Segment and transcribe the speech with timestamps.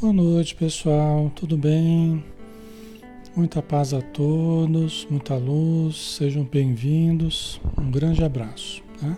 [0.00, 1.30] Boa noite, pessoal.
[1.34, 2.24] Tudo bem?
[3.36, 6.16] Muita paz a todos, muita luz.
[6.16, 7.60] Sejam bem-vindos.
[7.78, 9.14] Um grande abraço, tá?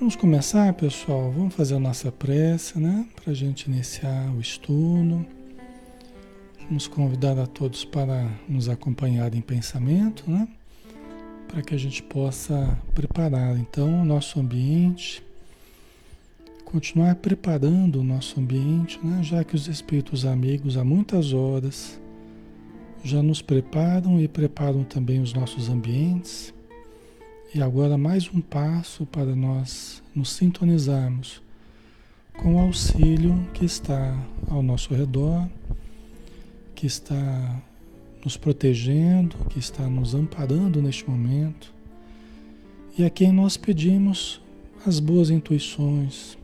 [0.00, 1.30] Vamos começar, pessoal.
[1.30, 3.06] Vamos fazer a nossa prece, né?
[3.14, 5.24] Para a gente iniciar o estudo.
[6.66, 10.48] Vamos convidar a todos para nos acompanhar em pensamento, né?
[11.46, 15.22] Para que a gente possa preparar então o nosso ambiente
[16.72, 19.22] continuar preparando o nosso ambiente, né?
[19.22, 22.00] já que os espíritos amigos há muitas horas
[23.04, 26.54] já nos preparam e preparam também os nossos ambientes.
[27.54, 31.42] E agora mais um passo para nós nos sintonizarmos
[32.38, 34.18] com o auxílio que está
[34.48, 35.46] ao nosso redor,
[36.74, 37.62] que está
[38.24, 41.70] nos protegendo, que está nos amparando neste momento,
[42.96, 44.40] e a quem nós pedimos
[44.86, 46.38] as boas intuições,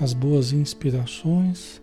[0.00, 1.80] as boas inspirações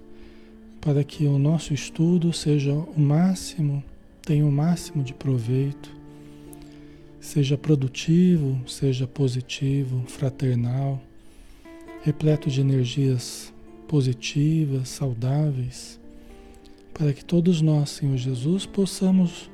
[0.79, 3.83] para que o nosso estudo seja o máximo,
[4.21, 5.89] tenha o máximo de proveito,
[7.19, 11.01] seja produtivo, seja positivo, fraternal,
[12.03, 13.53] repleto de energias
[13.87, 15.99] positivas, saudáveis,
[16.93, 19.49] para que todos nós, Senhor Jesus, possamos,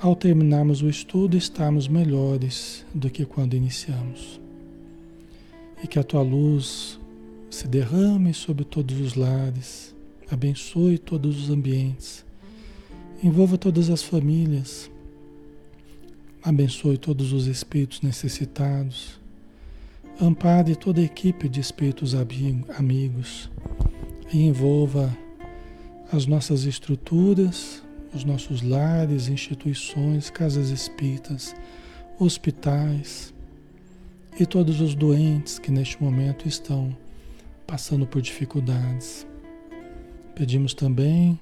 [0.00, 4.40] ao terminarmos o estudo, estarmos melhores do que quando iniciamos.
[5.84, 6.99] E que a tua luz
[7.50, 9.94] se derrame sobre todos os lares,
[10.30, 12.24] abençoe todos os ambientes,
[13.22, 14.88] envolva todas as famílias,
[16.42, 19.20] abençoe todos os espíritos necessitados,
[20.20, 23.50] ampare toda a equipe de espíritos amigos
[24.32, 25.14] e envolva
[26.12, 27.82] as nossas estruturas,
[28.14, 31.54] os nossos lares, instituições, casas espíritas,
[32.18, 33.34] hospitais
[34.38, 36.96] e todos os doentes que neste momento estão
[37.70, 39.24] passando por dificuldades.
[40.34, 41.38] Pedimos também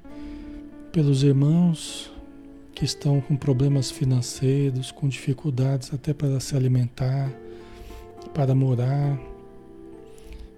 [0.93, 2.12] pelos irmãos
[2.75, 7.33] que estão com problemas financeiros, com dificuldades até para se alimentar,
[8.34, 9.19] para morar,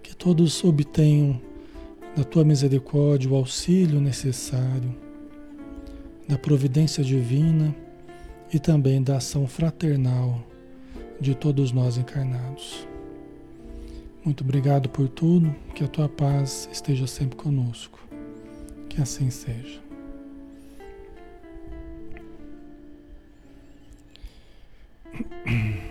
[0.02, 1.40] que todos obtenham
[2.16, 4.92] da tua misericórdia o auxílio necessário,
[6.28, 7.72] da providência divina
[8.52, 10.44] e também da ação fraternal
[11.20, 12.89] de todos nós encarnados.
[14.24, 17.98] Muito obrigado por tudo, que a tua paz esteja sempre conosco.
[18.88, 19.80] Que assim seja.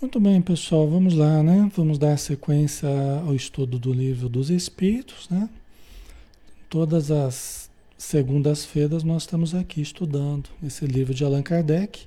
[0.00, 1.70] Muito bem, pessoal, vamos lá, né?
[1.76, 2.88] Vamos dar sequência
[3.24, 5.48] ao estudo do livro dos Espíritos, né?
[6.68, 12.06] Todas as segundas-feiras nós estamos aqui estudando esse livro de Allan Kardec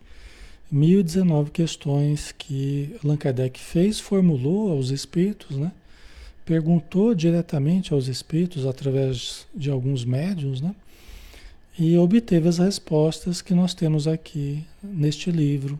[0.72, 5.72] 1019 questões que Allan Kardec fez, formulou aos espíritos, né?
[6.46, 10.76] perguntou diretamente aos espíritos através de alguns médiums, né?
[11.78, 15.80] e obteve as respostas que nós temos aqui neste livro,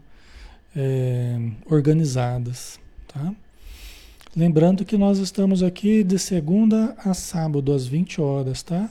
[0.76, 2.80] é, organizadas.
[3.08, 3.34] Tá?
[4.36, 8.90] Lembrando que nós estamos aqui de segunda a sábado, às 20 horas, tá?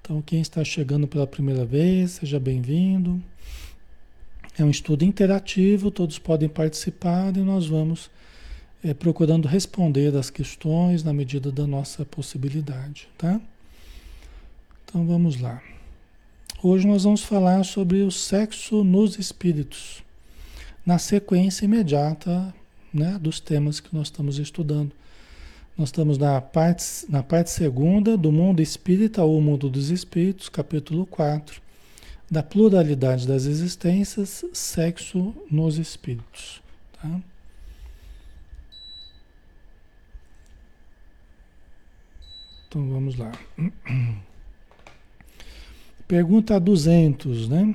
[0.00, 3.22] Então, quem está chegando pela primeira vez, seja bem-vindo.
[4.58, 8.10] É um estudo interativo, todos podem participar e nós vamos
[8.84, 13.40] é, procurando responder as questões na medida da nossa possibilidade, tá?
[14.84, 15.62] Então vamos lá.
[16.62, 20.02] Hoje nós vamos falar sobre o sexo nos espíritos,
[20.84, 22.54] na sequência imediata
[22.92, 24.92] né, dos temas que nós estamos estudando.
[25.78, 31.06] Nós estamos na parte, na parte segunda do mundo espírita ou mundo dos espíritos, capítulo
[31.06, 31.62] 4
[32.32, 36.62] da pluralidade das existências, sexo nos espíritos.
[36.94, 37.20] Tá?
[42.66, 43.30] Então vamos lá.
[46.08, 47.74] Pergunta 200, né?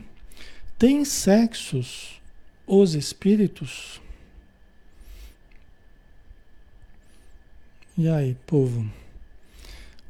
[0.79, 2.19] Tem sexos
[2.65, 4.01] os espíritos?
[7.95, 8.91] E aí, povo?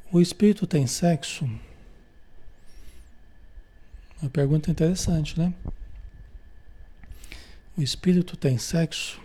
[0.10, 1.50] O espírito tem sexo?
[4.22, 5.54] Uma pergunta interessante, né?
[7.78, 9.22] O espírito tem sexo?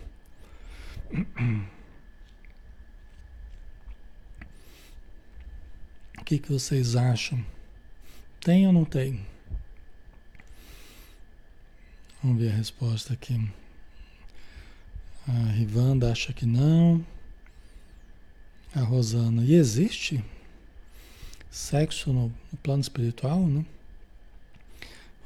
[6.19, 7.43] O que, que vocês acham?
[8.41, 9.27] Tem ou não tem?
[12.23, 13.51] Vamos ver a resposta aqui.
[15.27, 17.05] A Rivanda acha que não.
[18.75, 20.23] A Rosana, e existe
[21.51, 23.65] sexo no, no plano espiritual, né?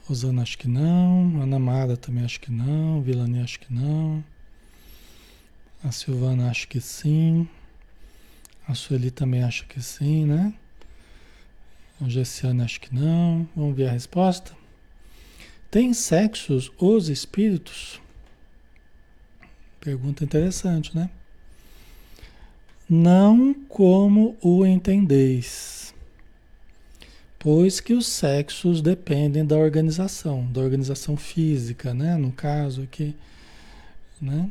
[0.08, 1.43] Rosana acho que não.
[1.43, 3.03] Ana Mara também acho que não.
[3.03, 4.25] Vilani acho que não.
[5.82, 7.49] A Silvana acha que sim.
[8.69, 10.55] A Sueli também acha que sim, né?
[12.00, 13.49] A Gessiana acha que não.
[13.55, 14.56] Vamos ver a resposta.
[15.70, 18.00] Tem sexos os espíritos?
[19.81, 21.11] Pergunta interessante, né?
[22.88, 25.86] Não como o entendeis,
[27.47, 32.17] pois que os sexos dependem da organização, da organização física, né?
[32.17, 33.15] No caso aqui,
[34.21, 34.51] né?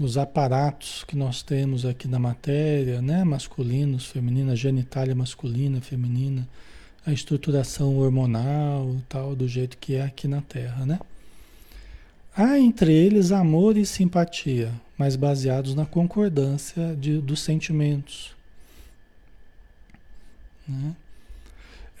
[0.00, 3.22] Os aparatos que nós temos aqui na matéria, né?
[3.22, 6.48] Masculinos, femininos, genitália masculina, feminina,
[7.06, 10.98] a estruturação hormonal, tal, do jeito que é aqui na Terra, né?
[12.36, 18.34] Há entre eles amor e simpatia, mas baseados na concordância de, dos sentimentos.
[20.66, 20.96] Né?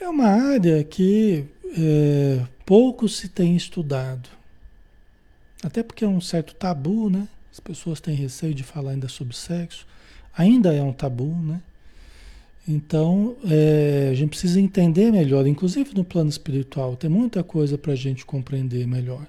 [0.00, 1.44] É uma área que
[1.76, 4.28] é, pouco se tem estudado.
[5.62, 7.26] Até porque é um certo tabu, né?
[7.52, 9.86] As pessoas têm receio de falar ainda sobre sexo.
[10.36, 11.60] Ainda é um tabu, né?
[12.68, 17.94] Então, é, a gente precisa entender melhor, inclusive no plano espiritual, tem muita coisa para
[17.94, 19.26] a gente compreender melhor,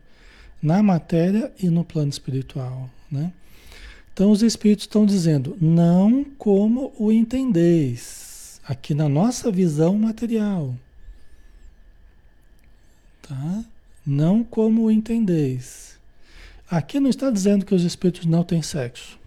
[0.61, 3.31] na matéria e no plano espiritual, né?
[4.13, 8.28] Então, os Espíritos estão dizendo, não como o entendeis,
[8.69, 10.75] aqui na nossa visão material,
[13.23, 13.65] tá?
[14.05, 15.99] Não como entendeis.
[16.69, 19.17] Aqui não está dizendo que os Espíritos não têm sexo.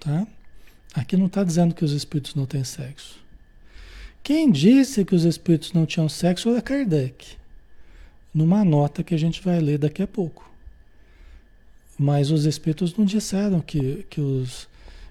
[0.00, 0.26] Tá?
[0.94, 3.22] Aqui não está dizendo que os espíritos não têm sexo.
[4.22, 7.36] Quem disse que os espíritos não tinham sexo é Kardec,
[8.32, 10.50] numa nota que a gente vai ler daqui a pouco.
[11.98, 14.68] Mas os espíritos não disseram que, que, os,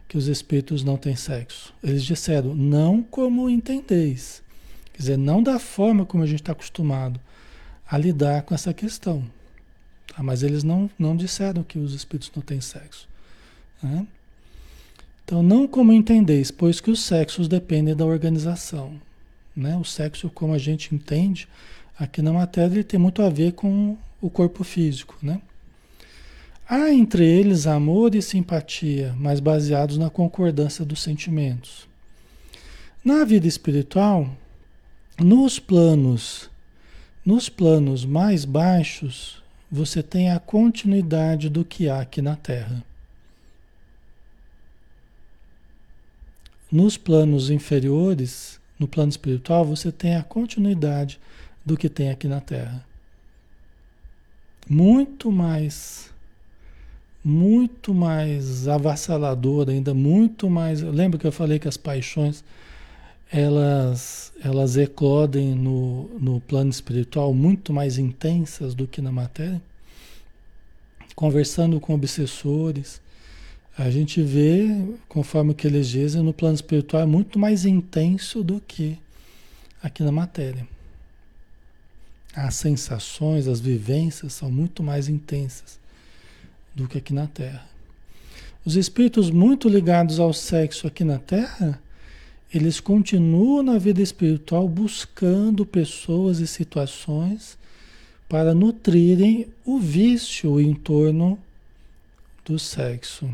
[0.07, 1.73] que os espíritos não têm sexo.
[1.83, 4.41] Eles disseram, não como entendeis.
[4.93, 7.19] Quer dizer, não da forma como a gente está acostumado
[7.89, 9.23] a lidar com essa questão.
[10.07, 10.23] Tá?
[10.23, 13.07] Mas eles não, não disseram que os espíritos não têm sexo.
[13.81, 14.07] Né?
[15.23, 18.99] Então, não como entendeis, pois que os sexos dependem da organização.
[19.55, 19.75] Né?
[19.77, 21.47] O sexo, como a gente entende,
[21.99, 25.17] aqui na matéria, ele tem muito a ver com o corpo físico.
[25.21, 25.41] Né?
[26.69, 31.87] Há entre eles amor e simpatia, mas baseados na concordância dos sentimentos.
[33.03, 34.29] Na vida espiritual,
[35.17, 36.49] nos planos,
[37.25, 42.83] nos planos mais baixos, você tem a continuidade do que há aqui na Terra.
[46.69, 51.17] Nos planos inferiores, no plano espiritual, você tem a continuidade
[51.65, 52.85] do que tem aqui na Terra.
[54.69, 56.11] Muito mais,
[57.23, 60.81] muito mais avassalador ainda, muito mais.
[60.81, 62.43] Lembra que eu falei que as paixões
[63.31, 69.61] elas, elas eclodem no, no plano espiritual muito mais intensas do que na matéria?
[71.15, 73.01] Conversando com obsessores,
[73.77, 74.69] a gente vê,
[75.09, 78.97] conforme o que eles dizem, no plano espiritual é muito mais intenso do que
[79.81, 80.67] aqui na matéria.
[82.33, 85.79] As sensações, as vivências são muito mais intensas
[86.77, 87.67] do que aqui na Terra.
[88.63, 91.81] Os espíritos muito ligados ao sexo aqui na Terra,
[92.53, 97.57] eles continuam na vida espiritual buscando pessoas e situações
[98.29, 101.39] para nutrirem o vício em torno
[102.45, 103.25] do sexo.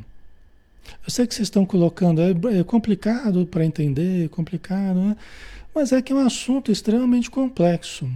[1.04, 5.18] Eu sei que vocês estão colocando, é, é complicado para entender, é complicado, né?
[5.76, 8.10] mas é que é um assunto extremamente complexo.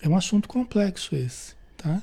[0.00, 2.02] É um assunto complexo esse, tá?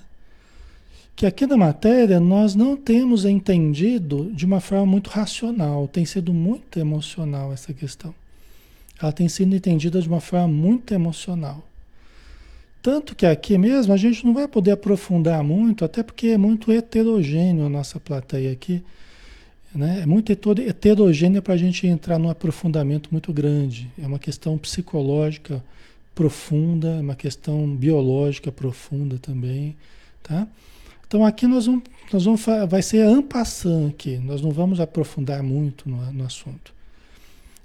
[1.15, 6.33] Que aqui na matéria nós não temos entendido de uma forma muito racional, tem sido
[6.33, 8.13] muito emocional essa questão.
[9.01, 11.63] Ela tem sido entendida de uma forma muito emocional.
[12.81, 16.71] Tanto que aqui mesmo a gente não vai poder aprofundar muito, até porque é muito
[16.71, 18.83] heterogêneo a nossa plateia aqui.
[19.73, 20.01] Né?
[20.01, 23.89] É muito heterogênea para a gente entrar num aprofundamento muito grande.
[23.97, 25.63] É uma questão psicológica
[26.13, 29.75] profunda, é uma questão biológica profunda também.
[30.21, 30.45] Tá?
[31.13, 35.87] Então aqui nós vamos, nós vamos vai ser ampassando aqui, nós não vamos aprofundar muito
[35.87, 36.73] no, no assunto.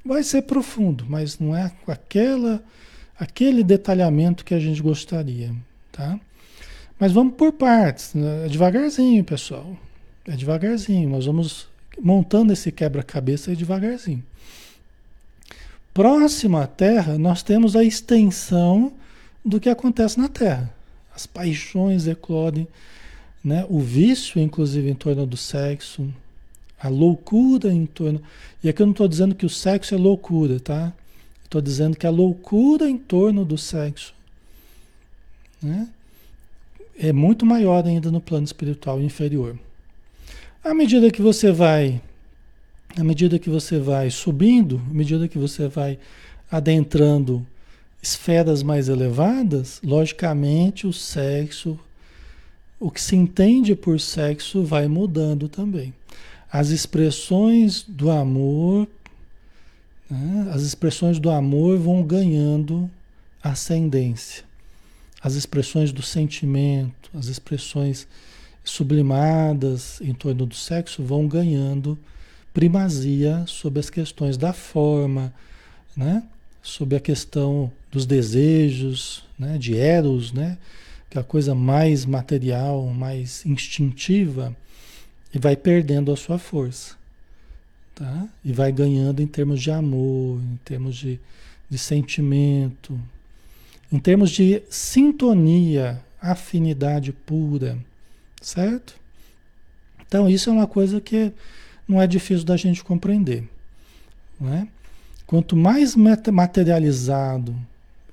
[0.04, 2.62] Vai ser profundo, mas não é aquela
[3.18, 5.50] aquele detalhamento que a gente gostaria,
[5.90, 6.20] tá?
[7.00, 8.44] Mas vamos por partes, né?
[8.44, 9.74] é devagarzinho, pessoal.
[10.26, 11.66] É devagarzinho, nós vamos
[11.98, 14.22] montando esse quebra-cabeça devagarzinho.
[15.94, 18.92] Próximo à Terra, nós temos a extensão
[19.42, 20.70] do que acontece na Terra.
[21.16, 22.68] As paixões eclodem,
[23.42, 23.64] né?
[23.68, 26.08] o vício, inclusive, em torno do sexo,
[26.80, 28.22] a loucura em torno.
[28.62, 30.92] E aqui eu não estou dizendo que o sexo é loucura, tá?
[31.44, 34.14] Estou dizendo que a loucura em torno do sexo,
[35.62, 35.88] né?
[36.98, 39.56] é muito maior ainda no plano espiritual inferior.
[40.62, 42.02] À medida que você vai,
[42.96, 45.98] à medida que você vai subindo, à medida que você vai
[46.50, 47.46] adentrando
[48.02, 51.78] esferas mais elevadas, logicamente o sexo,
[52.80, 55.92] o que se entende por sexo vai mudando também.
[56.50, 58.88] As expressões do amor,
[60.10, 62.90] né, as expressões do amor vão ganhando
[63.42, 64.44] ascendência.
[65.20, 68.06] As expressões do sentimento, as expressões
[68.62, 71.98] sublimadas em torno do sexo vão ganhando
[72.54, 75.32] primazia sobre as questões da forma,
[75.96, 76.22] né?
[76.62, 79.58] sobre a questão dos desejos, né?
[79.58, 80.58] de eros, né?
[81.08, 84.54] Que é a coisa mais material, mais instintiva,
[85.32, 86.96] e vai perdendo a sua força.
[87.94, 88.28] Tá?
[88.44, 91.18] E vai ganhando em termos de amor, em termos de,
[91.68, 92.98] de sentimento,
[93.90, 97.78] em termos de sintonia, afinidade pura,
[98.40, 98.94] certo?
[100.06, 101.32] Então isso é uma coisa que
[101.86, 103.48] não é difícil da gente compreender.
[104.40, 104.68] Né?
[105.26, 107.54] Quanto mais materializado,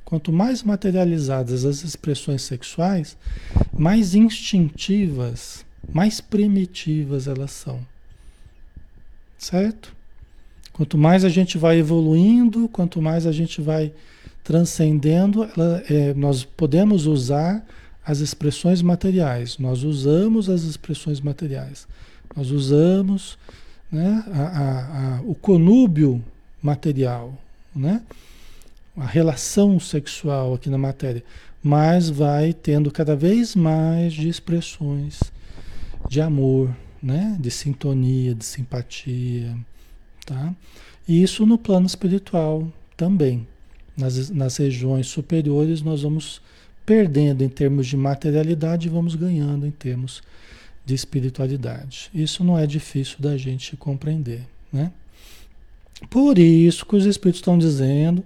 [0.05, 3.17] quanto mais materializadas as expressões sexuais,
[3.73, 7.79] mais instintivas, mais primitivas elas são.
[9.37, 9.93] Certo?
[10.71, 13.91] Quanto mais a gente vai evoluindo, quanto mais a gente vai
[14.43, 17.65] transcendendo, ela, é, nós podemos usar
[18.05, 21.87] as expressões materiais, nós usamos as expressões materiais,
[22.35, 23.37] nós usamos
[23.91, 26.23] né, a, a, a, o conúbio
[26.61, 27.33] material,
[27.75, 28.01] né,
[28.97, 31.23] a relação sexual aqui na matéria,
[31.61, 35.19] mas vai tendo cada vez mais de expressões
[36.07, 39.57] de amor, né, de sintonia, de simpatia,
[40.25, 40.53] tá?
[41.07, 43.47] E isso no plano espiritual também.
[43.97, 46.41] Nas, nas regiões superiores nós vamos
[46.85, 50.21] perdendo em termos de materialidade e vamos ganhando em termos
[50.85, 52.09] de espiritualidade.
[52.13, 54.91] Isso não é difícil da gente compreender, né?
[56.09, 58.23] Por isso que os espíritos estão dizendo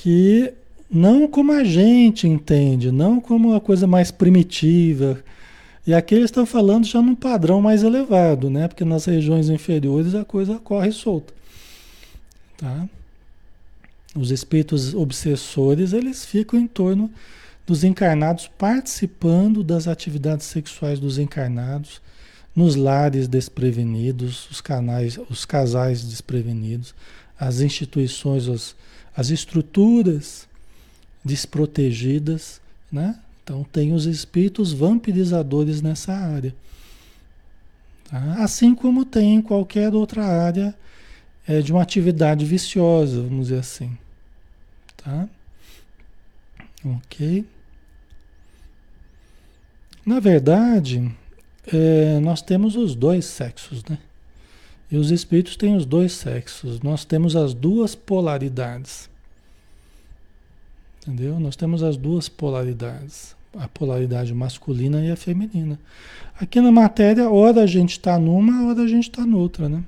[0.00, 0.54] que
[0.90, 5.22] não como a gente entende, não como uma coisa mais primitiva.
[5.86, 8.66] E aqui eles estão falando já num padrão mais elevado, né?
[8.66, 11.34] Porque nas regiões inferiores a coisa corre solta.
[12.56, 12.88] Tá?
[14.16, 17.10] Os espíritos obsessores, eles ficam em torno
[17.66, 22.00] dos encarnados participando das atividades sexuais dos encarnados,
[22.56, 26.94] nos lares desprevenidos, os, canais, os casais desprevenidos,
[27.38, 28.74] as instituições, as,
[29.16, 30.48] as estruturas
[31.24, 33.18] desprotegidas, né?
[33.42, 36.54] Então tem os espíritos vampirizadores nessa área.
[38.08, 38.36] Tá?
[38.38, 40.74] Assim como tem em qualquer outra área
[41.46, 43.96] é, de uma atividade viciosa, vamos dizer assim.
[44.96, 45.28] Tá?
[46.84, 47.44] Ok.
[50.04, 51.10] Na verdade,
[51.66, 53.98] é, nós temos os dois sexos, né?
[54.90, 56.80] E os espíritos têm os dois sexos.
[56.80, 59.08] Nós temos as duas polaridades.
[61.02, 61.38] Entendeu?
[61.38, 63.36] Nós temos as duas polaridades.
[63.56, 65.78] A polaridade masculina e a feminina.
[66.40, 69.84] Aqui na matéria, ora a gente está numa, ora a gente está noutra, né?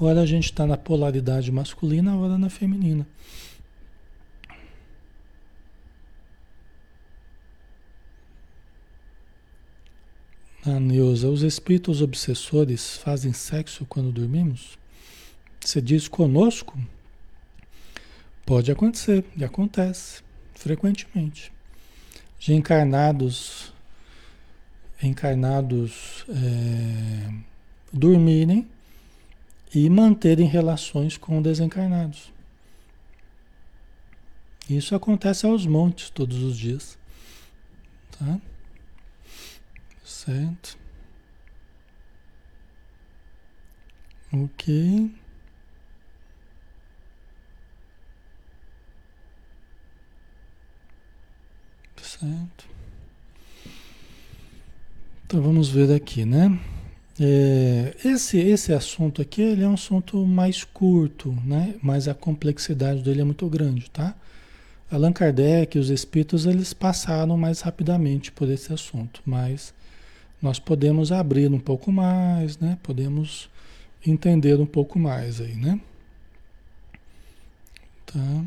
[0.00, 3.06] Ora a gente está na polaridade masculina, ora na feminina.
[10.64, 14.78] Ah, Neuza, os espíritos obsessores fazem sexo quando dormimos?
[15.60, 16.78] Você diz conosco?
[18.46, 20.22] Pode acontecer, e acontece
[20.54, 21.50] frequentemente.
[22.38, 23.72] De encarnados,
[25.02, 27.34] encarnados é,
[27.92, 28.68] dormirem
[29.74, 32.32] e manterem relações com desencarnados.
[34.70, 36.96] Isso acontece aos montes todos os dias.
[38.16, 38.40] Tá?
[40.12, 40.78] Certo.
[44.32, 45.10] Ok.
[52.00, 52.64] Certo.
[55.26, 56.58] Então vamos ver aqui, né?
[57.18, 61.74] É, esse, esse assunto aqui ele é um assunto mais curto, né?
[61.82, 64.14] mas a complexidade dele é muito grande, tá?
[64.90, 69.74] Allan Kardec e os espíritos eles passaram mais rapidamente por esse assunto, mas
[70.42, 72.76] nós podemos abrir um pouco mais, né?
[72.82, 73.48] Podemos
[74.04, 75.80] entender um pouco mais aí, né?
[78.04, 78.44] Tá.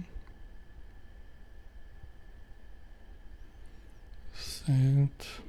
[4.33, 5.43] Certo.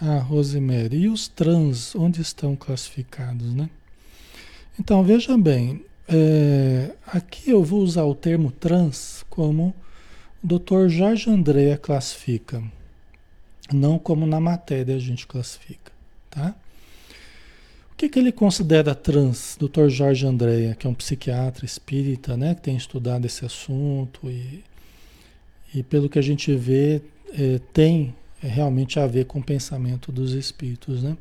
[0.00, 3.68] Ah, Rosemary, e os trans, onde estão classificados, né?
[4.78, 9.74] Então, veja bem, é, aqui eu vou usar o termo trans como
[10.42, 10.88] o Dr.
[10.88, 12.62] Jorge Andréa classifica,
[13.72, 15.92] não como na matéria a gente classifica,
[16.30, 16.54] tá?
[17.92, 19.88] O que, que ele considera trans, Dr.
[19.88, 24.62] Jorge Andréa, que é um psiquiatra espírita, né, que tem estudado esse assunto e,
[25.74, 30.32] e pelo que a gente vê, é, tem realmente a ver com o pensamento dos
[30.32, 31.16] espíritos, né?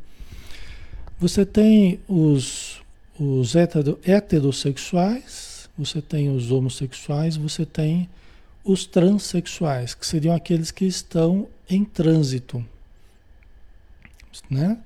[1.19, 2.80] Você tem os,
[3.19, 8.08] os heterossexuais, você tem os homossexuais, você tem
[8.67, 12.63] os transexuais, que seriam aqueles que estão em trânsito.
[14.49, 14.77] Né?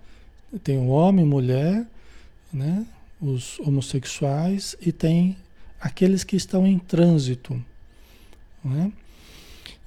[0.63, 1.87] Tem o homem, mulher,
[2.53, 2.85] né?
[3.19, 5.35] os homossexuais e tem
[5.79, 7.59] aqueles que estão em trânsito.
[8.63, 8.91] Né?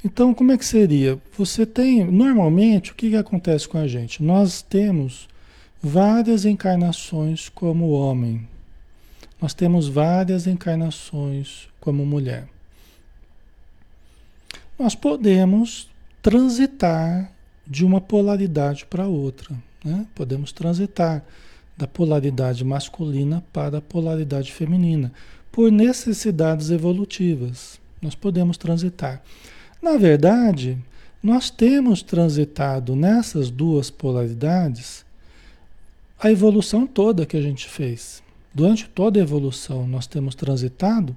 [0.04, 1.16] Então, como é que seria?
[1.38, 4.22] Você tem, normalmente, o que, que acontece com a gente?
[4.22, 5.28] Nós temos
[5.80, 8.46] várias encarnações como homem.
[9.40, 12.53] Nós temos várias encarnações como mulher.
[14.78, 15.88] Nós podemos
[16.20, 17.30] transitar
[17.66, 19.54] de uma polaridade para outra.
[19.84, 20.06] Né?
[20.14, 21.24] Podemos transitar
[21.76, 25.12] da polaridade masculina para a polaridade feminina,
[25.50, 27.80] por necessidades evolutivas.
[28.02, 29.22] Nós podemos transitar.
[29.80, 30.78] Na verdade,
[31.22, 35.04] nós temos transitado nessas duas polaridades
[36.18, 38.22] a evolução toda que a gente fez.
[38.52, 41.14] Durante toda a evolução, nós temos transitado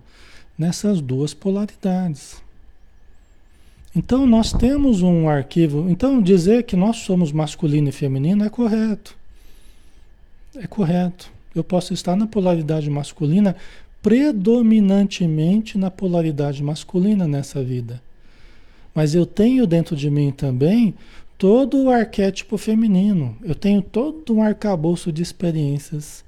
[0.57, 2.41] nessas duas polaridades.
[3.97, 5.89] Então, nós temos um arquivo.
[5.89, 9.17] Então, dizer que nós somos masculino e feminino é correto.
[10.55, 11.31] É correto.
[11.55, 13.55] Eu posso estar na polaridade masculina,
[13.99, 17.99] predominantemente na polaridade masculina nessa vida.
[18.93, 20.93] Mas eu tenho dentro de mim também
[21.35, 23.35] todo o arquétipo feminino.
[23.41, 26.23] Eu tenho todo um arcabouço de experiências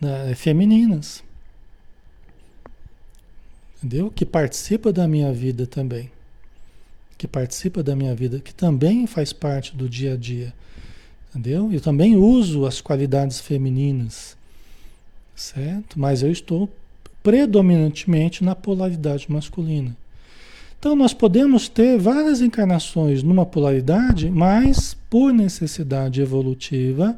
[0.00, 1.22] né, femininas.
[3.76, 4.10] Entendeu?
[4.10, 6.11] Que participa da minha vida também.
[7.22, 10.52] Que participa da minha vida, que também faz parte do dia a dia.
[11.30, 11.72] Entendeu?
[11.72, 14.36] Eu também uso as qualidades femininas.
[15.36, 16.00] Certo?
[16.00, 16.68] Mas eu estou
[17.22, 19.96] predominantemente na polaridade masculina.
[20.76, 27.16] Então nós podemos ter várias encarnações numa polaridade, mas por necessidade evolutiva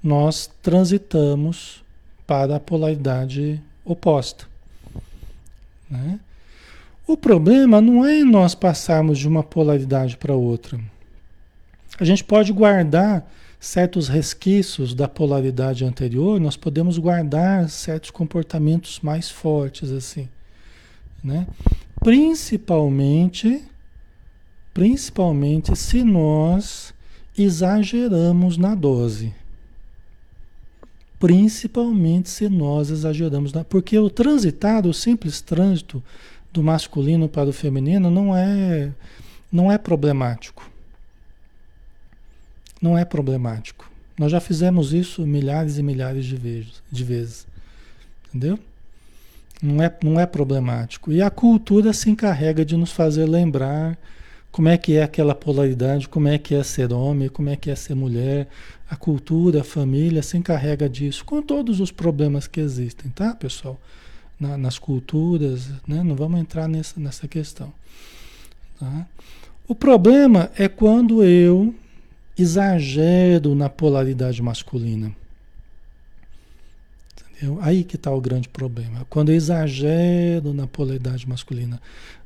[0.00, 1.82] nós transitamos
[2.24, 4.46] para a polaridade oposta.
[5.90, 6.20] Né?
[7.08, 10.78] O problema não é nós passarmos de uma polaridade para outra.
[11.98, 13.26] A gente pode guardar
[13.58, 20.28] certos resquícios da polaridade anterior, nós podemos guardar certos comportamentos mais fortes assim,
[21.24, 21.46] né?
[22.04, 23.64] Principalmente,
[24.74, 26.92] principalmente se nós
[27.38, 29.34] exageramos na dose.
[31.18, 36.02] Principalmente se nós exageramos na, porque o transitado, o simples trânsito
[36.52, 38.90] do masculino para o feminino não é
[39.50, 40.70] não é problemático.
[42.80, 43.90] Não é problemático.
[44.18, 47.46] Nós já fizemos isso milhares e milhares de vezes, de vezes.
[48.28, 48.58] Entendeu?
[49.62, 51.10] Não é, não é problemático.
[51.10, 53.98] E a cultura se encarrega de nos fazer lembrar
[54.50, 57.70] como é que é aquela polaridade, como é que é ser homem, como é que
[57.70, 58.48] é ser mulher.
[58.88, 63.80] A cultura, a família se encarrega disso, com todos os problemas que existem, tá, pessoal?
[64.38, 66.02] Na, nas culturas, né?
[66.02, 67.72] Não vamos entrar nessa, nessa questão.
[68.78, 69.06] Tá?
[69.66, 71.74] O problema é quando eu
[72.38, 75.12] exagero na polaridade masculina.
[77.32, 77.58] Entendeu?
[77.60, 79.06] Aí que está o grande problema.
[79.10, 81.80] Quando eu exagero na polaridade masculina,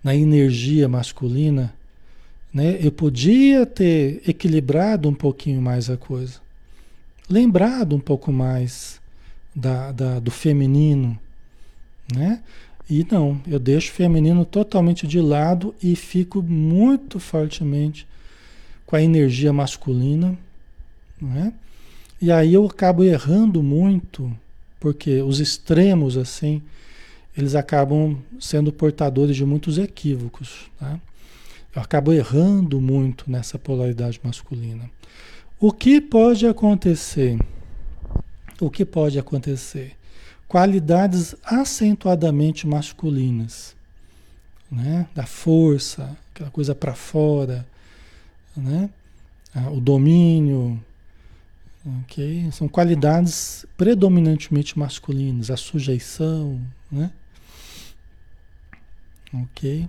[0.04, 1.72] na energia masculina,
[2.52, 6.40] né, eu podia ter equilibrado um pouquinho mais a coisa.
[7.28, 9.00] Lembrado um pouco mais
[9.54, 11.18] da, da, do feminino,
[12.14, 12.42] né?
[12.88, 18.06] E não, eu deixo o feminino totalmente de lado e fico muito fortemente
[18.84, 20.36] com a energia masculina,
[21.20, 21.52] né?
[22.20, 24.32] E aí eu acabo errando muito
[24.78, 26.60] porque os extremos, assim,
[27.36, 30.70] eles acabam sendo portadores de muitos equívocos.
[30.78, 31.00] Tá?
[31.74, 34.90] Eu acabo errando muito nessa polaridade masculina.
[35.58, 37.38] O que pode acontecer?
[38.60, 39.96] O que pode acontecer?
[40.52, 43.74] Qualidades acentuadamente masculinas,
[44.70, 45.08] né?
[45.14, 47.66] Da força, aquela coisa para fora,
[48.54, 48.90] né?
[49.54, 50.78] Ah, o domínio,
[51.84, 52.48] Ok?
[52.52, 56.60] São qualidades predominantemente masculinas, a sujeição,
[56.90, 57.10] né?
[59.34, 59.88] Ok?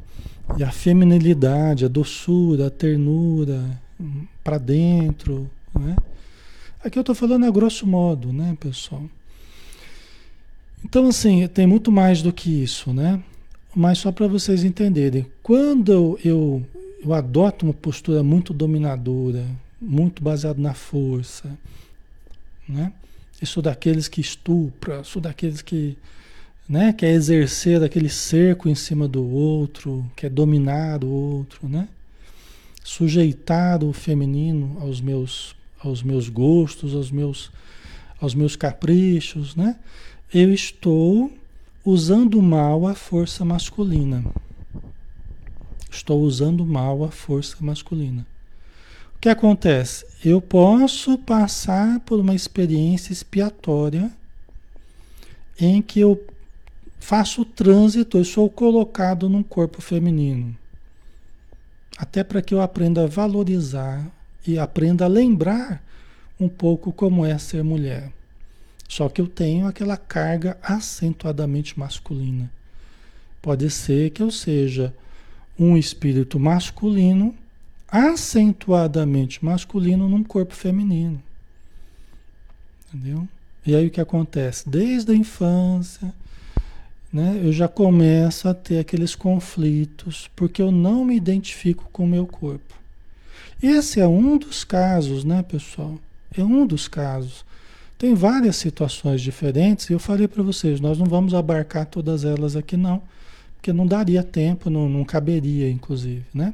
[0.58, 5.50] E a feminilidade, a doçura, a ternura hum, para dentro,
[5.80, 5.96] né?
[6.84, 9.04] Aqui eu estou falando a grosso modo, né, pessoal?
[10.84, 13.22] Então, assim, tem muito mais do que isso, né?
[13.76, 16.64] mas só para vocês entenderem, quando eu,
[17.04, 19.46] eu adoto uma postura muito dominadora,
[19.82, 21.58] muito baseada na força,
[22.68, 22.94] né?
[23.42, 25.98] Eu sou daqueles que estupra, sou daqueles que
[26.70, 31.90] né, quer exercer aquele cerco em cima do outro, quer dominar o outro, né?
[32.84, 37.52] Sujeitar o feminino aos meus, aos meus gostos, aos meus,
[38.22, 39.76] aos meus caprichos, né?
[40.34, 41.32] Eu estou
[41.86, 44.26] usando mal a força masculina.
[45.92, 48.26] Estou usando mal a força masculina.
[49.16, 50.08] O que acontece?
[50.26, 54.12] Eu posso passar por uma experiência expiatória
[55.60, 56.20] em que eu
[57.00, 60.58] faço o trânsito, eu sou colocado num corpo feminino.
[61.96, 64.04] Até para que eu aprenda a valorizar
[64.48, 65.84] e aprenda a lembrar
[66.40, 68.12] um pouco como é ser mulher.
[68.88, 72.52] Só que eu tenho aquela carga acentuadamente masculina.
[73.42, 74.94] Pode ser que eu seja
[75.58, 77.36] um espírito masculino,
[77.88, 81.22] acentuadamente masculino, num corpo feminino.
[82.88, 83.28] Entendeu?
[83.66, 84.70] E aí o que acontece?
[84.70, 86.14] Desde a infância,
[87.12, 92.08] né, eu já começo a ter aqueles conflitos, porque eu não me identifico com o
[92.08, 92.74] meu corpo.
[93.62, 95.98] Esse é um dos casos, né, pessoal?
[96.36, 97.46] É um dos casos.
[98.04, 102.54] Tem várias situações diferentes e eu falei para vocês, nós não vamos abarcar todas elas
[102.54, 103.02] aqui não,
[103.56, 106.54] porque não daria tempo, não, não caberia, inclusive, né?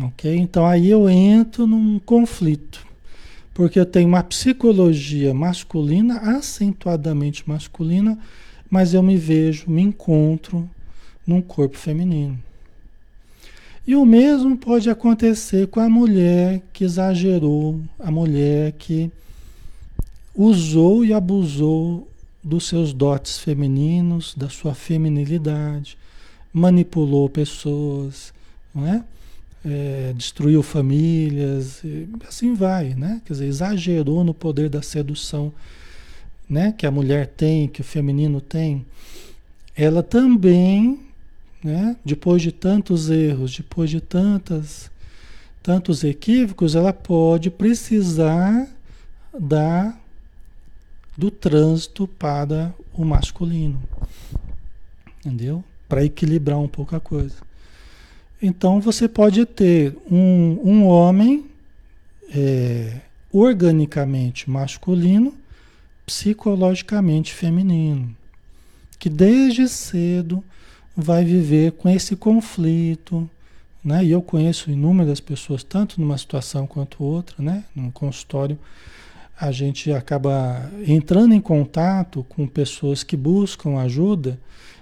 [0.00, 0.32] Ok?
[0.32, 2.86] Então aí eu entro num conflito,
[3.52, 8.16] porque eu tenho uma psicologia masculina, acentuadamente masculina,
[8.70, 10.70] mas eu me vejo, me encontro
[11.26, 12.38] num corpo feminino.
[13.84, 19.10] E o mesmo pode acontecer com a mulher que exagerou, a mulher que
[20.36, 22.06] usou e abusou
[22.44, 25.96] dos seus dotes femininos, da sua feminilidade,
[26.52, 28.32] manipulou pessoas,
[28.74, 29.04] não é?
[29.64, 31.82] É, destruiu famílias,
[32.28, 33.20] assim vai, né?
[33.24, 35.52] Quer dizer, exagerou no poder da sedução,
[36.48, 36.72] né?
[36.76, 38.86] Que a mulher tem, que o feminino tem.
[39.74, 41.00] Ela também,
[41.64, 41.96] né?
[42.04, 44.88] Depois de tantos erros, depois de tantas,
[45.64, 48.68] tantos equívocos, ela pode precisar
[49.36, 49.96] da
[51.16, 53.82] do trânsito para o masculino.
[55.18, 55.64] Entendeu?
[55.88, 57.36] Para equilibrar um pouco a coisa.
[58.40, 61.46] Então você pode ter um, um homem
[62.34, 63.00] é,
[63.32, 65.34] organicamente masculino,
[66.04, 68.14] psicologicamente feminino,
[68.98, 70.44] que desde cedo
[70.96, 73.28] vai viver com esse conflito,
[73.84, 74.04] né?
[74.04, 77.64] E eu conheço inúmeras pessoas, tanto numa situação quanto outra, né?
[77.74, 78.58] Num consultório,
[79.38, 84.38] a gente acaba entrando em contato com pessoas que buscam ajuda.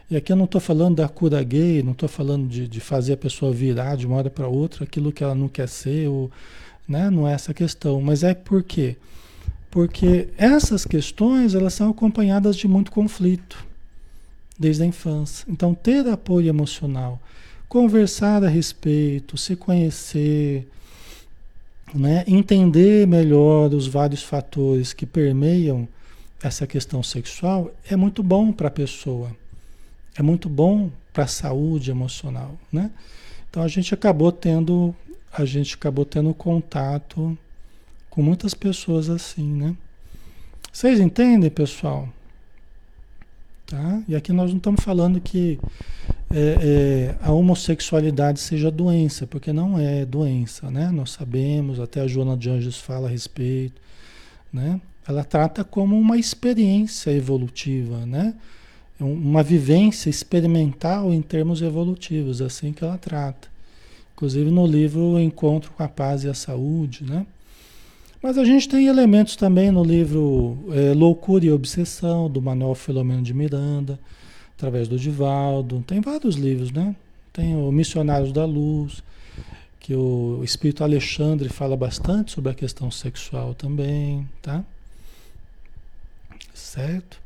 [0.09, 3.15] E aqui eu não estou falando da cura gay, não estou falando de, de fazer
[3.15, 6.31] a pessoa virar de uma hora para outra aquilo que ela não quer ser, ou,
[6.87, 7.11] né?
[7.11, 8.01] não é essa questão.
[8.01, 8.97] Mas é por quê?
[9.71, 13.67] Porque essas questões elas são acompanhadas de muito conflito
[14.57, 15.45] desde a infância.
[15.49, 17.21] Então, ter apoio emocional,
[17.69, 20.69] conversar a respeito, se conhecer,
[21.95, 25.89] né, entender melhor os vários fatores que permeiam
[26.43, 29.35] essa questão sexual é muito bom para a pessoa,
[30.17, 32.91] é muito bom para a saúde emocional, né?
[33.49, 34.95] Então a gente acabou tendo,
[35.33, 37.39] a gente acabou tendo contato
[38.11, 39.77] com muitas pessoas assim, né?
[40.73, 42.09] Vocês entendem, pessoal?
[43.67, 44.03] Tá?
[44.07, 45.59] E aqui nós não estamos falando que
[46.31, 50.91] é, é, a homossexualidade seja doença, porque não é doença, né?
[50.91, 53.81] Nós sabemos, até a Joana de Anjos fala a respeito,
[54.53, 54.81] né?
[55.07, 58.35] Ela trata como uma experiência evolutiva, né?
[58.99, 63.49] Uma vivência experimental em termos evolutivos, é assim que ela trata.
[64.15, 67.27] Inclusive no livro Encontro com a Paz e a Saúde, né?
[68.25, 73.21] Mas a gente tem elementos também no livro é, Loucura e Obsessão, do Manuel Filomeno
[73.21, 74.01] de Miranda,
[74.57, 75.85] através do Divaldo.
[75.87, 76.97] Tem vários livros, né?
[77.35, 79.03] Tem o Missionários da Luz,
[79.79, 84.65] que o Espírito Alexandre fala bastante sobre a questão sexual também, tá?
[86.55, 87.21] Certo?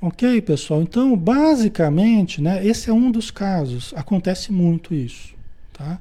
[0.00, 0.80] Ok, pessoal?
[0.80, 3.92] Então, basicamente, né, esse é um dos casos.
[3.96, 5.34] Acontece muito isso,
[5.72, 6.00] tá?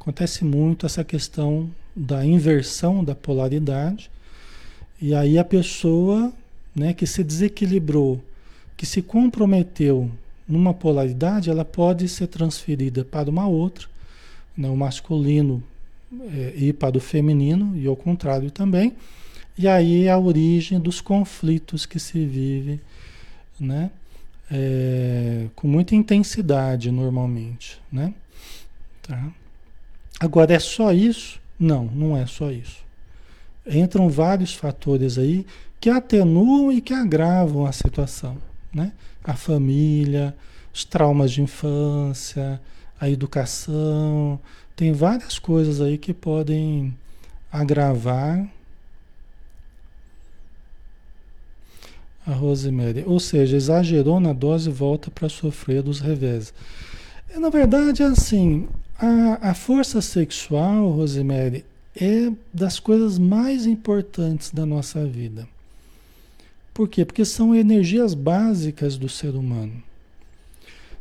[0.00, 4.10] Acontece muito essa questão da inversão da polaridade.
[5.00, 6.32] E aí a pessoa,
[6.74, 8.22] né, que se desequilibrou
[8.82, 10.10] que se comprometeu
[10.48, 13.86] numa polaridade, ela pode ser transferida para uma outra,
[14.56, 15.62] né, o masculino
[16.32, 18.92] é, ir para o feminino e ao contrário também.
[19.56, 22.80] E aí é a origem dos conflitos que se vive,
[23.60, 23.90] né?
[24.50, 28.12] É, com muita intensidade normalmente, né?
[29.00, 29.32] Tá?
[30.18, 31.40] Agora é só isso?
[31.62, 32.84] Não, não é só isso.
[33.64, 35.46] Entram vários fatores aí
[35.80, 38.36] que atenuam e que agravam a situação,
[38.74, 38.90] né?
[39.22, 40.36] A família,
[40.74, 42.60] os traumas de infância,
[43.00, 44.40] a educação,
[44.74, 46.92] tem várias coisas aí que podem
[47.52, 48.44] agravar
[52.26, 53.04] a Rosemary.
[53.06, 56.52] Ou seja, exagerou na dose e volta para sofrer dos revés.
[57.30, 58.66] É, na verdade, é assim,
[59.02, 65.46] a, a força sexual, Rosemary, é das coisas mais importantes da nossa vida.
[66.72, 67.04] Por quê?
[67.04, 69.82] Porque são energias básicas do ser humano.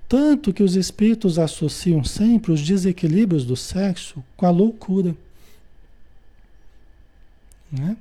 [0.10, 5.16] Tanto que os espíritos associam sempre os desequilíbrios do sexo com a loucura.
[7.72, 7.96] Né?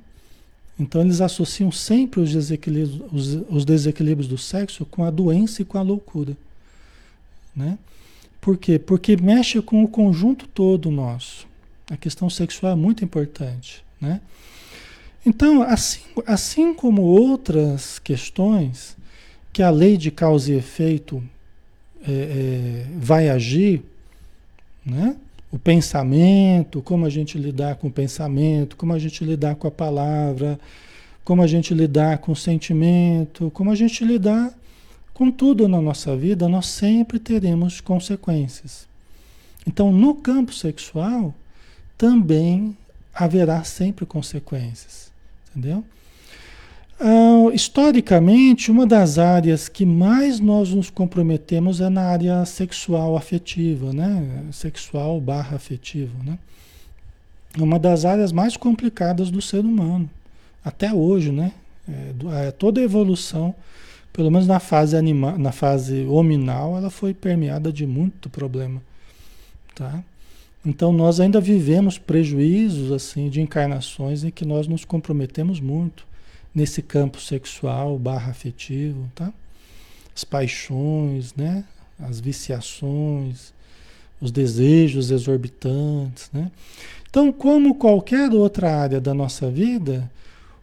[0.77, 5.65] Então eles associam sempre os desequilíbrios, os, os desequilíbrios do sexo com a doença e
[5.65, 6.35] com a loucura.
[7.55, 7.77] Né?
[8.41, 8.79] Por quê?
[8.79, 11.47] Porque mexe com o conjunto todo nosso.
[11.89, 13.83] A questão sexual é muito importante.
[14.01, 14.19] Né?
[15.23, 18.97] Então, assim, assim como outras questões
[19.53, 21.23] que a lei de causa e efeito
[22.07, 23.83] é, é, vai agir,
[24.83, 25.15] né?
[25.51, 29.71] o pensamento, como a gente lidar com o pensamento, como a gente lidar com a
[29.71, 30.57] palavra,
[31.23, 34.57] como a gente lidar com o sentimento, como a gente lidar
[35.21, 38.87] com tudo na nossa vida, nós sempre teremos consequências.
[39.67, 41.31] Então, no campo sexual,
[41.95, 42.75] também
[43.13, 45.11] haverá sempre consequências,
[45.51, 45.85] entendeu?
[46.99, 53.93] Uh, historicamente, uma das áreas que mais nós nos comprometemos é na área sexual afetiva,
[53.93, 54.45] né?
[54.51, 56.39] Sexual barra afetivo, né?
[57.59, 60.09] Uma das áreas mais complicadas do ser humano,
[60.65, 61.51] até hoje, né?
[61.87, 63.53] É, é, toda a evolução,
[64.13, 68.81] pelo menos na fase animal, na fase hominal, ela foi permeada de muito problema,
[69.73, 70.03] tá?
[70.65, 76.05] Então nós ainda vivemos prejuízos assim de encarnações em que nós nos comprometemos muito
[76.53, 79.33] nesse campo sexual barra afetivo, tá?
[80.15, 81.63] As paixões, né?
[81.99, 83.53] As viciações,
[84.19, 86.51] os desejos exorbitantes, né?
[87.09, 90.09] Então, como qualquer outra área da nossa vida,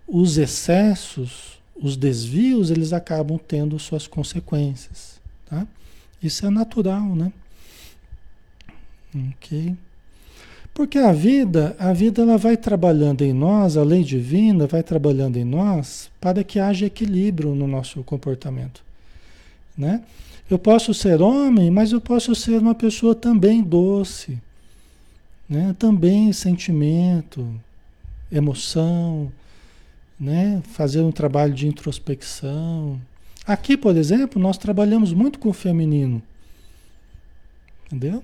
[0.06, 5.66] os excessos, os desvios, eles acabam tendo suas consequências, tá?
[6.22, 7.32] Isso é natural, né?
[9.14, 9.76] Ok.
[10.74, 15.36] Porque a vida, a vida ela vai trabalhando em nós, a lei divina vai trabalhando
[15.36, 18.82] em nós para que haja equilíbrio no nosso comportamento,
[19.76, 20.02] né?
[20.48, 24.38] Eu posso ser homem, mas eu posso ser uma pessoa também doce,
[25.48, 25.74] né?
[25.78, 27.44] Também sentimento,
[28.30, 29.32] emoção,
[30.18, 30.62] né?
[30.72, 33.00] Fazer um trabalho de introspecção.
[33.46, 36.22] Aqui, por exemplo, nós trabalhamos muito com o feminino.
[37.86, 38.22] Entendeu?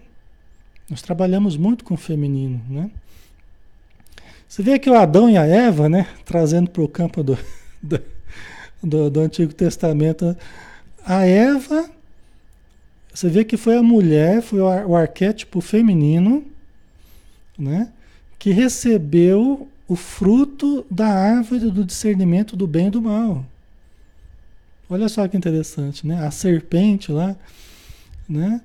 [0.90, 2.90] Nós trabalhamos muito com o feminino, né?
[4.46, 7.38] Você vê que o Adão e a Eva, né, trazendo para o campo do,
[7.82, 8.00] do,
[8.82, 10.36] do, do, Antigo Testamento,
[11.04, 11.90] a Eva,
[13.12, 16.44] você vê que foi a mulher, foi o, o arquétipo feminino,
[17.58, 17.90] né,
[18.38, 23.44] que recebeu o fruto da árvore do discernimento do bem e do mal.
[24.88, 26.26] Olha só que interessante, né?
[26.26, 27.36] A serpente lá,
[28.28, 28.60] né?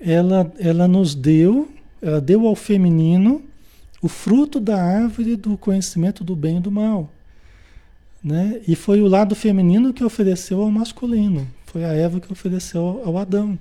[0.00, 1.68] ela, ela nos deu,
[2.00, 3.42] ela deu ao feminino
[4.00, 7.10] o fruto da árvore do conhecimento do bem e do mal.
[8.22, 8.60] Né?
[8.66, 11.46] E foi o lado feminino que ofereceu ao masculino.
[11.66, 13.58] Foi a Eva que ofereceu ao Adão.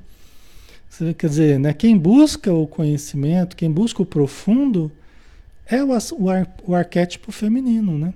[1.18, 1.74] Quer dizer, né?
[1.74, 4.92] quem busca o conhecimento, quem busca o profundo,
[5.70, 8.14] é o, o, ar, o arquétipo feminino, né?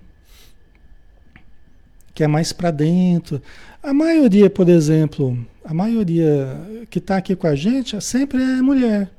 [2.13, 3.41] Que é mais para dentro.
[3.83, 9.09] A maioria, por exemplo, a maioria que está aqui com a gente sempre é mulher.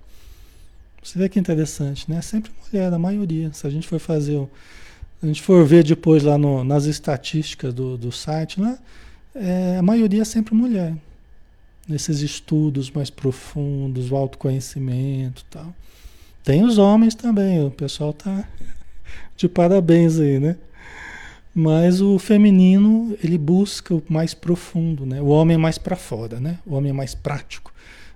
[1.03, 2.23] Você vê que interessante, né?
[2.23, 3.53] Sempre mulher, a maioria.
[3.53, 4.40] Se a gente for fazer,
[5.23, 8.79] a gente for ver depois lá no, nas estatísticas do, do site, né?
[9.35, 10.95] É, a maioria é sempre mulher.
[11.88, 15.75] Nesses estudos mais profundos, o autoconhecimento e tal.
[16.45, 18.49] Tem os homens também, o pessoal tá
[19.37, 20.57] de parabéns aí, né?
[21.55, 25.21] Mas o feminino, ele busca o mais profundo, né?
[25.21, 26.59] O homem é mais para fora, né?
[26.65, 27.73] O homem é mais prático,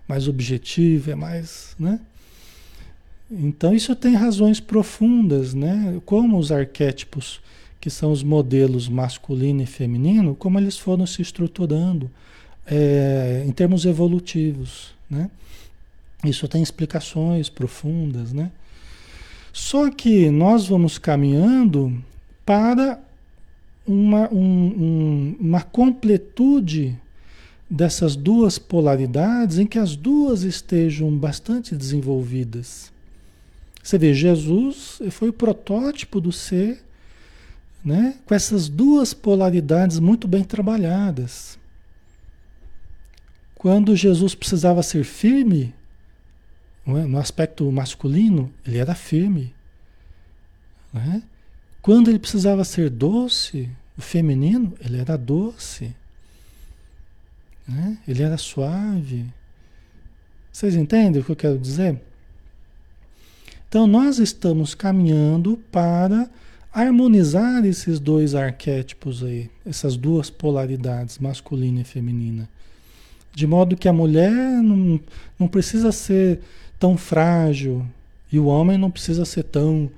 [0.09, 2.01] mais objetivo, é mais, né?
[3.31, 6.01] Então isso tem razões profundas, né?
[6.07, 7.41] Como os arquétipos,
[7.81, 12.11] que são os modelos masculino e feminino, como eles foram se estruturando
[12.67, 15.31] é, em termos evolutivos, né?
[16.25, 18.51] Isso tem explicações profundas, né?
[19.53, 22.03] Só que nós vamos caminhando
[22.45, 23.01] para
[23.87, 26.99] uma, um, um, uma completude
[27.69, 32.93] dessas duas polaridades em que as duas estejam bastante desenvolvidas.
[33.83, 36.85] Você vê, Jesus foi o protótipo do ser,
[37.85, 41.57] né, com essas duas polaridades muito bem trabalhadas.
[43.55, 45.73] Quando Jesus precisava ser firme,
[46.87, 49.53] no aspecto masculino, ele era firme.
[50.93, 51.23] Né?
[51.83, 53.69] Quando ele precisava ser doce,
[53.99, 55.95] o feminino, ele era doce.
[57.67, 57.99] Né?
[58.07, 59.27] Ele era suave.
[60.53, 62.01] Vocês entendem o que eu quero dizer?
[63.69, 66.31] Então, nós estamos caminhando para
[66.73, 72.49] harmonizar esses dois arquétipos aí, essas duas polaridades, masculina e feminina.
[73.35, 75.01] De modo que a mulher não,
[75.39, 76.41] não precisa ser
[76.79, 77.87] tão frágil
[78.31, 79.91] e o homem não precisa ser tão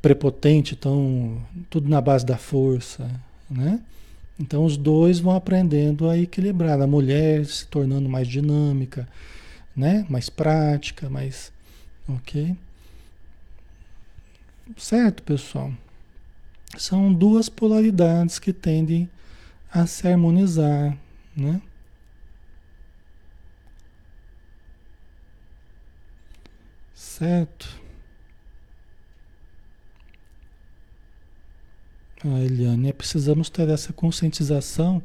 [0.00, 3.10] prepotente, tão tudo na base da força,
[3.50, 3.80] né?
[4.38, 6.80] Então os dois vão aprendendo a equilibrar.
[6.80, 9.08] A mulher se tornando mais dinâmica,
[9.74, 10.06] né?
[10.08, 11.52] Mais prática, mais,
[12.08, 12.56] ok?
[14.76, 15.72] Certo, pessoal?
[16.76, 19.08] São duas polaridades que tendem
[19.72, 20.96] a se harmonizar,
[21.36, 21.60] né?
[27.18, 27.68] Certo?
[32.24, 35.02] Ah, Eliane, precisamos ter essa conscientização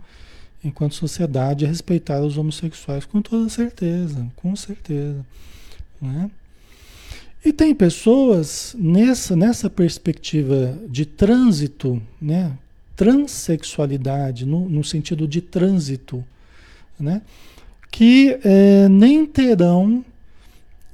[0.63, 5.25] enquanto sociedade a respeitar os homossexuais com toda certeza, com certeza.
[5.99, 6.29] Né?
[7.43, 12.55] E tem pessoas nessa, nessa perspectiva de trânsito, né?
[12.95, 16.23] transexualidade, no, no sentido de trânsito,
[16.99, 17.23] né?
[17.89, 20.05] que é, nem terão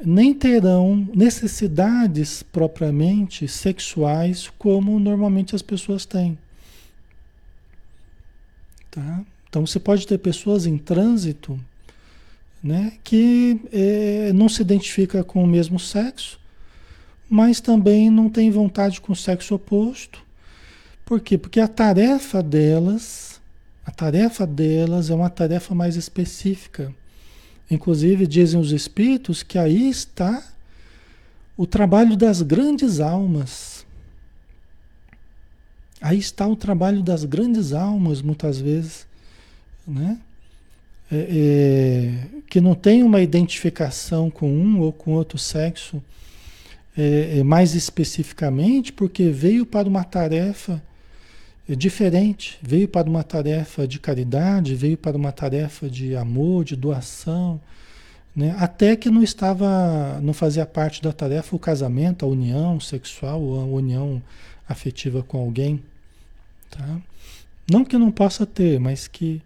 [0.04, 6.38] nem terão necessidades propriamente sexuais como normalmente as pessoas têm.
[8.90, 9.24] Tá?
[9.50, 11.60] Então você pode ter pessoas em trânsito
[12.64, 16.40] né, que é, não se identifica com o mesmo sexo,
[17.30, 20.24] mas também não tem vontade com o sexo oposto.
[21.06, 21.38] Por quê?
[21.38, 23.40] Porque a tarefa delas,
[23.86, 26.94] a tarefa delas é uma tarefa mais específica.
[27.70, 30.44] Inclusive, dizem os espíritos que aí está
[31.56, 33.86] o trabalho das grandes almas.
[36.02, 39.06] Aí está o trabalho das grandes almas, muitas vezes,
[39.86, 40.18] né?
[41.12, 46.02] É, é, que não tem uma identificação com um ou com outro sexo,
[46.96, 50.82] é, é mais especificamente porque veio para uma tarefa
[51.76, 57.62] diferente, veio para uma tarefa de caridade, veio para uma tarefa de amor, de doação,
[58.36, 58.56] né?
[58.58, 63.66] até que não estava, não fazia parte da tarefa o casamento, a união sexual, a
[63.66, 64.22] união
[64.68, 65.82] afetiva com alguém.
[66.72, 67.00] Tá?
[67.70, 69.42] Não que não possa ter, mas que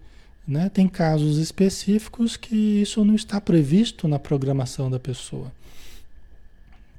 [0.48, 5.52] né, tem casos específicos que isso não está previsto na programação da pessoa.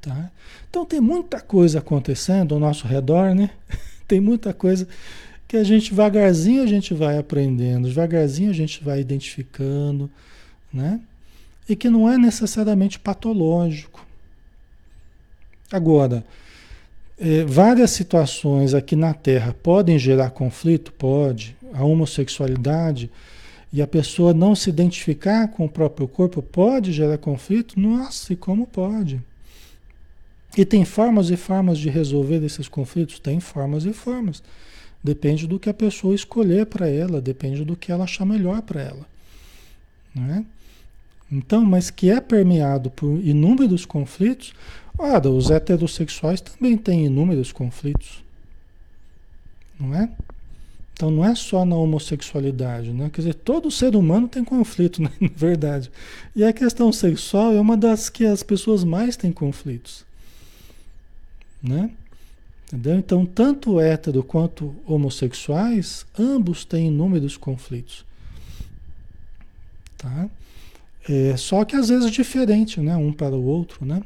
[0.01, 0.31] Tá?
[0.69, 3.51] Então tem muita coisa acontecendo ao nosso redor, né?
[4.07, 4.87] Tem muita coisa
[5.47, 10.11] que a gente devagarzinho a gente vai aprendendo, devagarzinho a gente vai identificando,
[10.73, 11.01] né?
[11.69, 14.05] E que não é necessariamente patológico.
[15.73, 16.25] Agora,
[17.19, 20.93] é, várias situações aqui na Terra podem gerar conflito?
[20.93, 21.57] Pode.
[21.73, 23.11] A homossexualidade
[23.73, 27.79] e a pessoa não se identificar com o próprio corpo pode gerar conflito?
[27.79, 29.21] Nossa, e como pode?
[30.57, 33.19] E tem formas e formas de resolver esses conflitos?
[33.19, 34.43] Tem formas e formas.
[35.03, 38.81] Depende do que a pessoa escolher para ela, depende do que ela achar melhor para
[38.81, 39.07] ela.
[40.15, 40.45] Né?
[41.31, 44.55] Então, mas que é permeado por inúmeros conflitos,
[44.97, 48.23] ora, os heterossexuais também têm inúmeros conflitos.
[49.79, 50.09] Não é?
[50.93, 53.11] Então não é só na homossexualidade, né?
[53.13, 55.11] Quer dizer, todo ser humano tem conflito, né?
[55.21, 55.91] na verdade.
[56.37, 60.07] E a questão sexual é uma das que as pessoas mais têm conflitos
[61.65, 61.91] né?
[62.67, 62.99] Entendeu?
[62.99, 68.05] Então, tanto hétero quanto homossexuais, ambos têm inúmeros conflitos.
[69.97, 70.29] Tá?
[71.09, 72.97] É, só que às vezes diferente, né?
[72.97, 74.03] Um para o outro, né?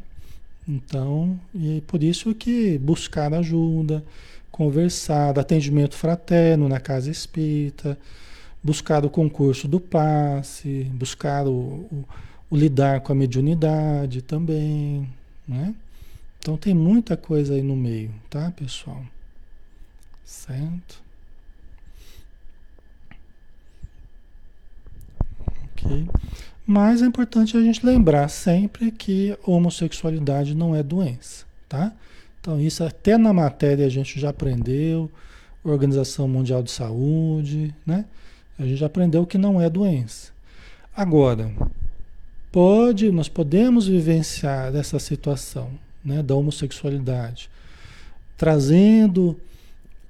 [0.66, 4.04] Então, e por isso que buscar ajuda,
[4.50, 7.98] conversar, atendimento fraterno na casa espírita,
[8.62, 12.04] buscar o concurso do passe, buscar o, o,
[12.50, 15.08] o lidar com a mediunidade também,
[15.46, 15.74] né?
[16.40, 19.02] Então tem muita coisa aí no meio, tá, pessoal?
[20.24, 21.02] Certo?
[25.64, 26.08] Ok.
[26.66, 31.92] Mas é importante a gente lembrar sempre que homossexualidade não é doença, tá?
[32.40, 35.10] Então isso até na matéria a gente já aprendeu,
[35.64, 38.04] Organização Mundial de Saúde, né?
[38.58, 40.32] A gente já aprendeu que não é doença.
[40.94, 41.52] Agora,
[42.50, 45.70] pode, nós podemos vivenciar essa situação
[46.08, 47.50] né, da homossexualidade,
[48.36, 49.38] trazendo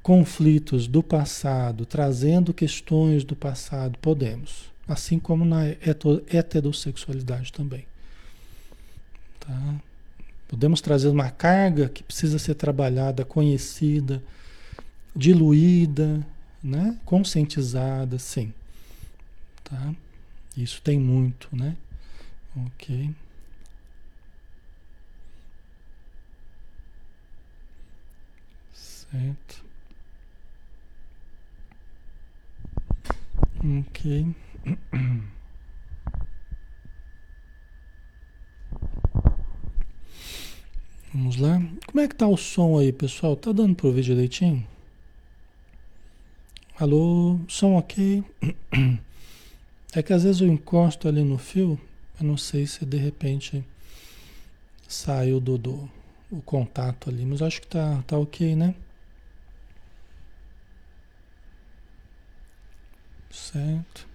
[0.01, 4.71] conflitos do passado, trazendo questões do passado, podemos.
[4.87, 7.85] Assim como na heterossexualidade também.
[9.41, 9.75] Tá?
[10.47, 14.23] Podemos trazer uma carga que precisa ser trabalhada, conhecida,
[15.15, 16.25] diluída,
[16.63, 16.97] né?
[17.05, 18.53] conscientizada, sim.
[19.65, 19.93] Tá?
[20.57, 21.77] Isso tem muito, né?
[22.57, 23.11] Ok.
[29.11, 29.65] Certo.
[33.81, 34.35] Ok.
[41.15, 41.61] Vamos lá.
[41.87, 43.35] Como é que tá o som aí, pessoal?
[43.35, 44.67] Tá dando para ouvir direitinho?
[46.79, 48.23] Alô, som ok?
[49.95, 51.81] É que às vezes eu encosto ali no fio,
[52.21, 53.65] eu não sei se de repente
[54.87, 55.91] saiu do, do
[56.31, 58.75] o contato ali, mas acho que tá, tá ok, né?
[63.31, 64.07] Certo.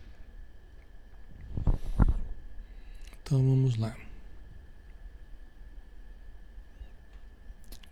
[3.23, 3.95] Então vamos lá.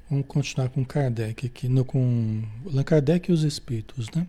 [0.09, 4.27] Vamos continuar com Kardec aqui, no, com Allan Kardec e os espíritos, né?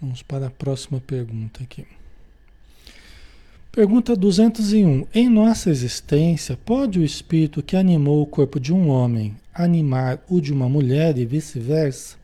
[0.00, 1.86] Vamos para a próxima pergunta aqui.
[3.70, 5.06] Pergunta 201.
[5.14, 10.40] Em nossa existência, pode o espírito que animou o corpo de um homem animar o
[10.40, 12.16] de uma mulher e vice-versa?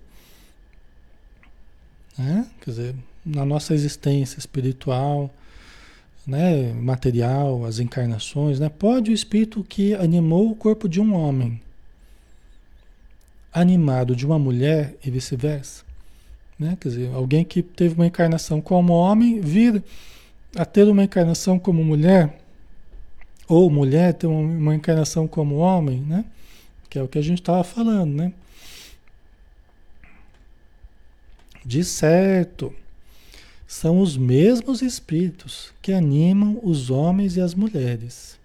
[2.20, 2.46] Né?
[2.60, 2.94] Quer dizer,
[3.24, 5.30] na nossa existência espiritual,
[6.26, 11.58] né, material, as encarnações, né, pode o espírito que animou o corpo de um homem
[13.50, 15.82] animado de uma mulher e vice-versa?
[16.58, 16.76] Né?
[16.78, 19.82] Quer dizer, alguém que teve uma encarnação como homem vir
[20.54, 22.38] a ter uma encarnação como mulher,
[23.48, 26.24] ou mulher ter uma encarnação como homem, né?
[26.88, 28.32] Que é o que a gente estava falando, né?
[31.64, 32.74] De certo,
[33.66, 38.38] são os mesmos espíritos que animam os homens e as mulheres.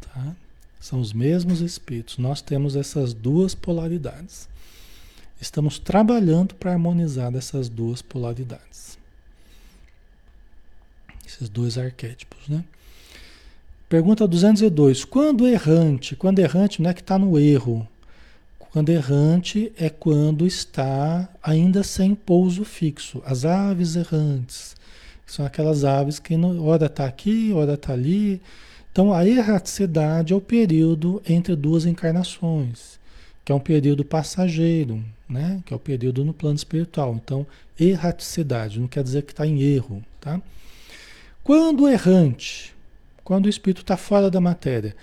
[0.00, 0.34] Tá?
[0.80, 2.16] São os mesmos espíritos.
[2.16, 4.48] Nós temos essas duas polaridades.
[5.40, 8.98] Estamos trabalhando para harmonizar essas duas polaridades.
[11.26, 12.64] Esses dois arquétipos, né?
[13.88, 15.04] Pergunta 202.
[15.04, 16.16] Quando errante?
[16.16, 17.86] Quando errante não é que está no erro.
[18.76, 23.22] Quando errante é quando está ainda sem pouso fixo.
[23.24, 24.76] As aves errantes.
[25.24, 28.38] São aquelas aves que não, hora está aqui, hora está ali.
[28.92, 33.00] Então a erraticidade é o período entre duas encarnações,
[33.42, 35.62] que é um período passageiro, né?
[35.64, 37.14] Que é o período no plano espiritual.
[37.14, 37.46] Então,
[37.80, 40.38] erraticidade não quer dizer que está em erro, tá?
[41.42, 42.74] Quando errante,
[43.24, 44.94] quando o espírito está fora da matéria,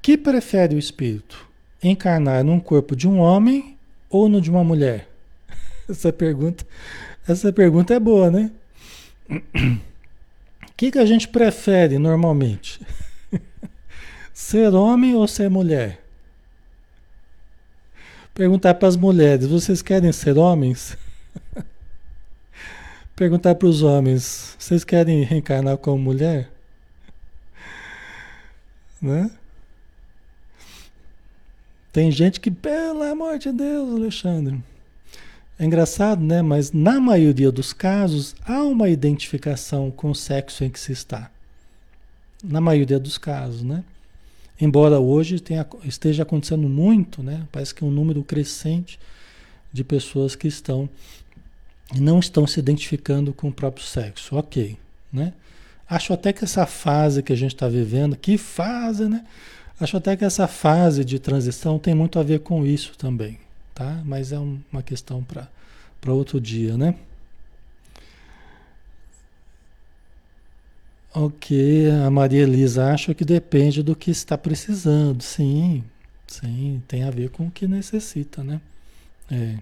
[0.00, 1.50] que prefere o espírito?
[1.82, 3.76] Encarnar num corpo de um homem
[4.08, 5.08] ou no de uma mulher?
[5.88, 6.64] Essa pergunta,
[7.26, 8.50] essa pergunta é boa, né?
[9.28, 12.80] O que, que a gente prefere normalmente?
[14.32, 16.02] ser homem ou ser mulher?
[18.34, 20.96] Perguntar para as mulheres: vocês querem ser homens?
[23.14, 26.50] Perguntar para os homens: vocês querem reencarnar como mulher?
[29.00, 29.30] Né?
[31.92, 34.58] Tem gente que, pelo amor de Deus, Alexandre.
[35.58, 36.40] É engraçado, né?
[36.40, 41.30] Mas na maioria dos casos há uma identificação com o sexo em que se está.
[42.42, 43.84] Na maioria dos casos, né?
[44.58, 47.46] Embora hoje tenha, esteja acontecendo muito, né?
[47.52, 48.98] Parece que um número crescente
[49.72, 50.88] de pessoas que estão
[51.94, 54.34] não estão se identificando com o próprio sexo.
[54.36, 54.78] Ok,
[55.12, 55.34] né?
[55.88, 59.24] Acho até que essa fase que a gente está vivendo, que fase, né?
[59.80, 63.38] Acho até que essa fase de transição tem muito a ver com isso também,
[63.74, 64.00] tá?
[64.04, 66.94] Mas é uma questão para outro dia, né?
[71.14, 75.22] Ok, a Maria Elisa acha que depende do que está precisando.
[75.22, 75.84] Sim,
[76.26, 78.60] sim, tem a ver com o que necessita, né?
[79.30, 79.58] É.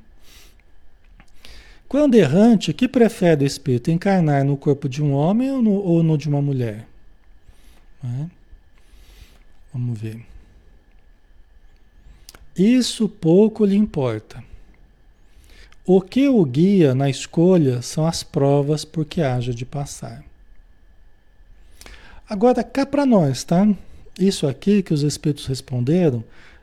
[1.88, 3.90] Quando errante, que prefere o espírito?
[3.90, 6.86] Encarnar no corpo de um homem ou no, ou no de uma mulher?
[8.04, 8.39] É?
[9.73, 10.25] Vamos ver.
[12.57, 14.43] Isso pouco lhe importa.
[15.87, 20.23] O que o guia na escolha são as provas por que haja de passar.
[22.29, 23.66] Agora, cá para nós, tá?
[24.18, 26.23] Isso aqui que os espíritos responderam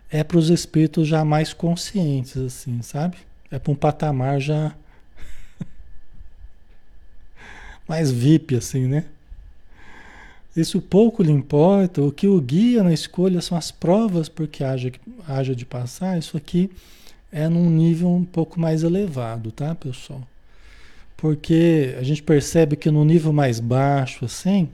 [0.10, 3.18] é para os espíritos já mais conscientes, assim, sabe?
[3.52, 4.76] É para um patamar já
[7.88, 9.06] mais VIP assim, né?
[10.58, 14.92] Isso pouco lhe importa, o que o guia na escolha são as provas porque haja,
[15.28, 16.72] haja de passar, isso aqui
[17.32, 20.28] é num nível um pouco mais elevado, tá, pessoal?
[21.16, 24.68] Porque a gente percebe que no nível mais baixo, assim,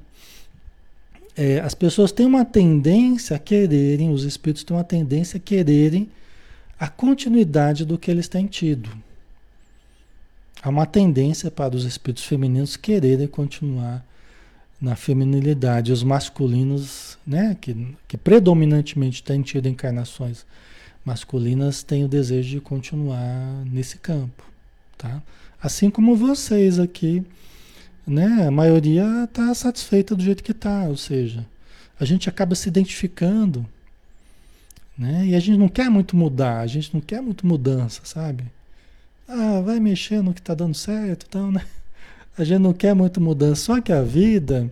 [1.36, 6.10] é, as pessoas têm uma tendência a quererem, os espíritos têm uma tendência a quererem
[6.80, 8.90] a continuidade do que eles têm tido.
[10.62, 14.06] Há uma tendência para os espíritos femininos quererem continuar
[14.84, 15.92] na feminilidade.
[15.92, 20.46] Os masculinos, né, que, que predominantemente têm tido encarnações
[21.04, 24.44] masculinas, têm o desejo de continuar nesse campo.
[24.98, 25.24] Tá?
[25.62, 27.26] Assim como vocês aqui
[28.06, 28.48] né?
[28.48, 31.46] A maioria está satisfeita do jeito que está, ou seja,
[32.00, 33.66] a gente acaba se identificando,
[34.98, 35.26] né?
[35.28, 38.44] E a gente não quer muito mudar, a gente não quer muito mudança, sabe?
[39.28, 41.66] Ah, vai mexer no que está dando certo, então, né?
[42.38, 44.70] A gente não quer muito mudança, só que a vida,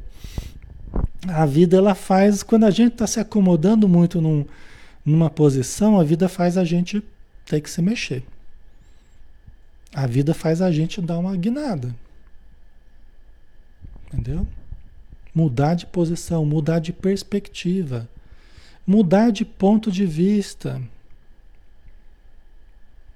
[1.27, 4.45] a vida ela faz, quando a gente está se acomodando muito num,
[5.05, 7.03] numa posição, a vida faz a gente
[7.45, 8.23] ter que se mexer.
[9.93, 11.93] A vida faz a gente dar uma guinada.
[14.07, 14.47] Entendeu?
[15.33, 18.09] Mudar de posição, mudar de perspectiva,
[18.85, 20.81] mudar de ponto de vista.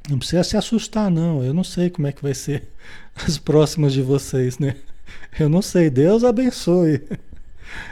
[0.09, 1.43] Não precisa se assustar, não.
[1.43, 2.67] Eu não sei como é que vai ser
[3.15, 4.75] as próximas de vocês, né?
[5.39, 5.89] Eu não sei.
[5.89, 7.01] Deus abençoe.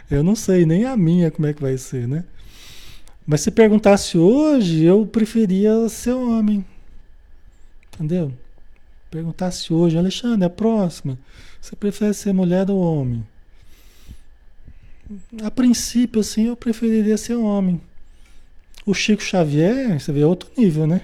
[0.10, 2.24] Eu não sei nem a minha como é que vai ser, né?
[3.26, 6.64] Mas se perguntasse hoje, eu preferia ser homem.
[7.94, 8.34] Entendeu?
[9.10, 11.18] Perguntasse hoje, Alexandre, a próxima.
[11.62, 13.26] Você prefere ser mulher ou homem?
[15.42, 17.80] A princípio, assim, eu preferiria ser homem.
[18.86, 21.02] O Chico Xavier, você vê, é outro nível, né?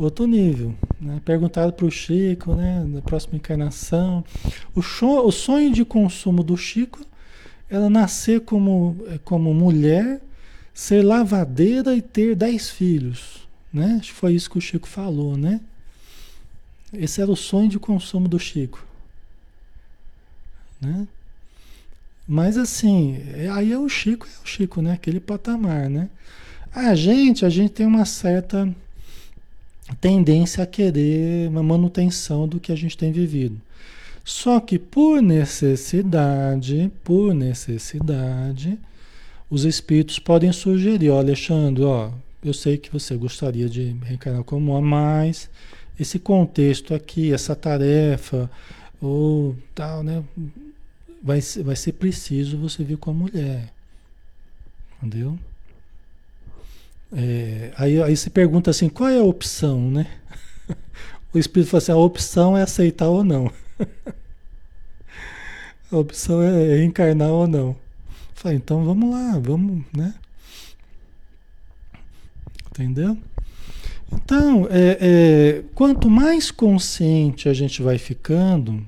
[0.00, 0.74] Outro nível.
[0.98, 1.20] Né?
[1.22, 2.82] Perguntado para o Chico, né?
[2.88, 4.24] Na próxima encarnação.
[4.74, 7.04] O, o sonho de consumo do Chico
[7.68, 8.96] era nascer como,
[9.26, 10.22] como mulher,
[10.72, 13.46] ser lavadeira e ter dez filhos.
[13.70, 13.98] Né?
[14.00, 15.60] Acho que foi isso que o Chico falou, né?
[16.94, 18.82] Esse era o sonho de consumo do Chico.
[20.80, 21.06] Né?
[22.26, 24.92] Mas assim, é, aí é o Chico, é o Chico, né?
[24.92, 26.08] Aquele patamar, né?
[26.74, 28.74] A gente, a gente tem uma certa
[29.96, 33.60] tendência a querer uma manutenção do que a gente tem vivido.
[34.24, 38.78] Só que por necessidade, por necessidade,
[39.48, 42.10] os espíritos podem sugerir, ó, Alexandre, ó,
[42.44, 45.50] eu sei que você gostaria de reencarnar como homem, mas
[45.98, 48.50] esse contexto aqui, essa tarefa,
[49.00, 50.22] ou tal, né?
[51.22, 53.72] vai, vai ser preciso você vir com a mulher.
[55.02, 55.38] Entendeu?
[57.12, 60.06] É, aí, aí você pergunta assim, qual é a opção, né?
[61.32, 63.52] O Espírito fala assim, a opção é aceitar ou não.
[65.92, 67.76] a opção é encarnar ou não.
[68.34, 70.12] Fala, então vamos lá, vamos, né?
[72.70, 73.16] Entendeu?
[74.12, 78.84] Então, é, é, quanto mais consciente a gente vai ficando,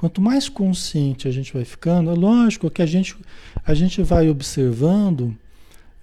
[0.00, 3.14] Quanto mais consciente a gente vai ficando, é lógico que a gente,
[3.62, 5.36] a gente vai observando.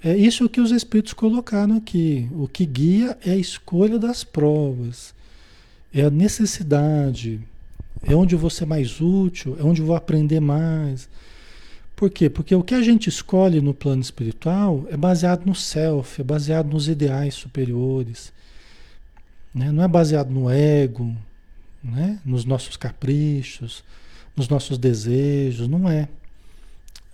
[0.03, 2.29] É isso que os espíritos colocaram aqui.
[2.31, 5.13] O que guia é a escolha das provas,
[5.93, 7.41] é a necessidade,
[8.03, 11.09] é onde eu vou ser mais útil, é onde eu vou aprender mais.
[11.95, 12.29] Por quê?
[12.29, 16.69] Porque o que a gente escolhe no plano espiritual é baseado no self, é baseado
[16.69, 18.31] nos ideais superiores.
[19.53, 19.71] Né?
[19.71, 21.15] Não é baseado no ego,
[21.83, 22.19] né?
[22.23, 23.83] nos nossos caprichos,
[24.35, 26.07] nos nossos desejos, não é.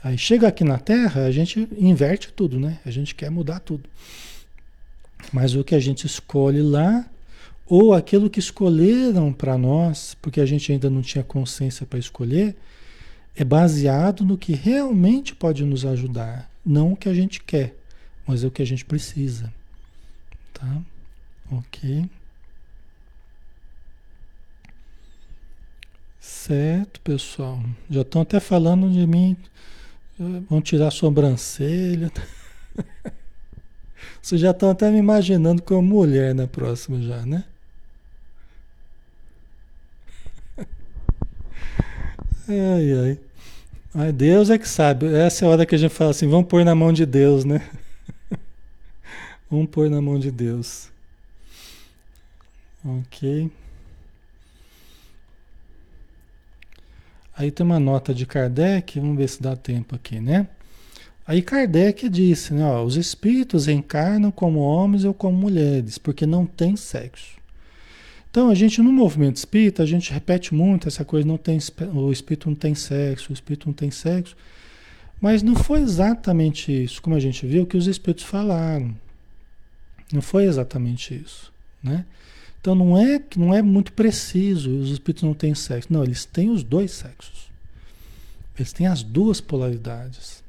[0.04, 2.80] Aí chega aqui na Terra, a gente inverte tudo, né?
[2.86, 3.90] A gente quer mudar tudo.
[5.32, 7.10] Mas o que a gente escolhe lá,
[7.66, 12.56] ou aquilo que escolheram para nós, porque a gente ainda não tinha consciência para escolher,
[13.34, 17.74] é baseado no que realmente pode nos ajudar, não o que a gente quer,
[18.28, 19.54] mas é o que a gente precisa.
[20.54, 20.82] Tá?
[21.50, 22.10] Ok.
[26.20, 27.64] Certo, pessoal.
[27.90, 29.38] Já estão até falando de mim.
[30.18, 32.12] Vão tirar a sobrancelha.
[34.22, 37.44] Vocês já estão até me imaginando como mulher na próxima já, né?
[42.48, 43.20] Ai, ai.
[43.96, 45.06] Ai, Deus é que sabe.
[45.14, 47.46] Essa é a hora que a gente fala assim, vamos pôr na mão de Deus,
[47.46, 47.62] né?
[49.50, 50.90] vamos pôr na mão de Deus.
[52.84, 53.50] Ok.
[57.36, 60.48] Aí tem uma nota de Kardec, vamos ver se dá tempo aqui, né?
[61.26, 66.46] Aí Kardec disse, né, ó, os espíritos encarnam como homens ou como mulheres, porque não
[66.46, 67.42] tem sexo.
[68.30, 71.60] Então, a gente no movimento espírita, a gente repete muito essa coisa, não tem,
[71.94, 74.36] o espírito não tem sexo, o espírito não tem sexo.
[75.22, 78.94] Mas não foi exatamente isso, como a gente viu, que os espíritos falaram.
[80.12, 82.06] Não foi exatamente isso, né?
[82.64, 85.92] Então não é não é muito preciso, os espíritos não têm sexo.
[85.92, 87.52] Não, eles têm os dois sexos.
[88.58, 90.42] Eles têm as duas polaridades.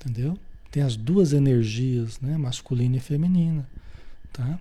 [0.00, 0.38] Entendeu?
[0.70, 3.68] Tem as duas energias, né, masculina e feminina,
[4.32, 4.58] tá?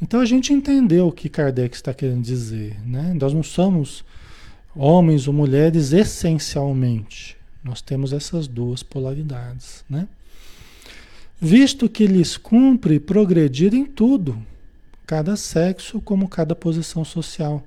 [0.00, 3.14] Então a gente entendeu o que Kardec está querendo dizer, né?
[3.14, 4.04] Nós não somos
[4.74, 7.38] homens ou mulheres essencialmente.
[7.64, 10.06] Nós temos essas duas polaridades, né?
[11.40, 14.38] Visto que lhes cumpre progredir em tudo,
[15.06, 17.62] cada sexo como cada posição social.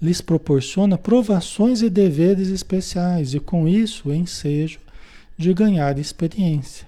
[0.00, 4.80] Lhes proporciona provações e deveres especiais e com isso ensejo
[5.36, 6.86] de ganhar experiência.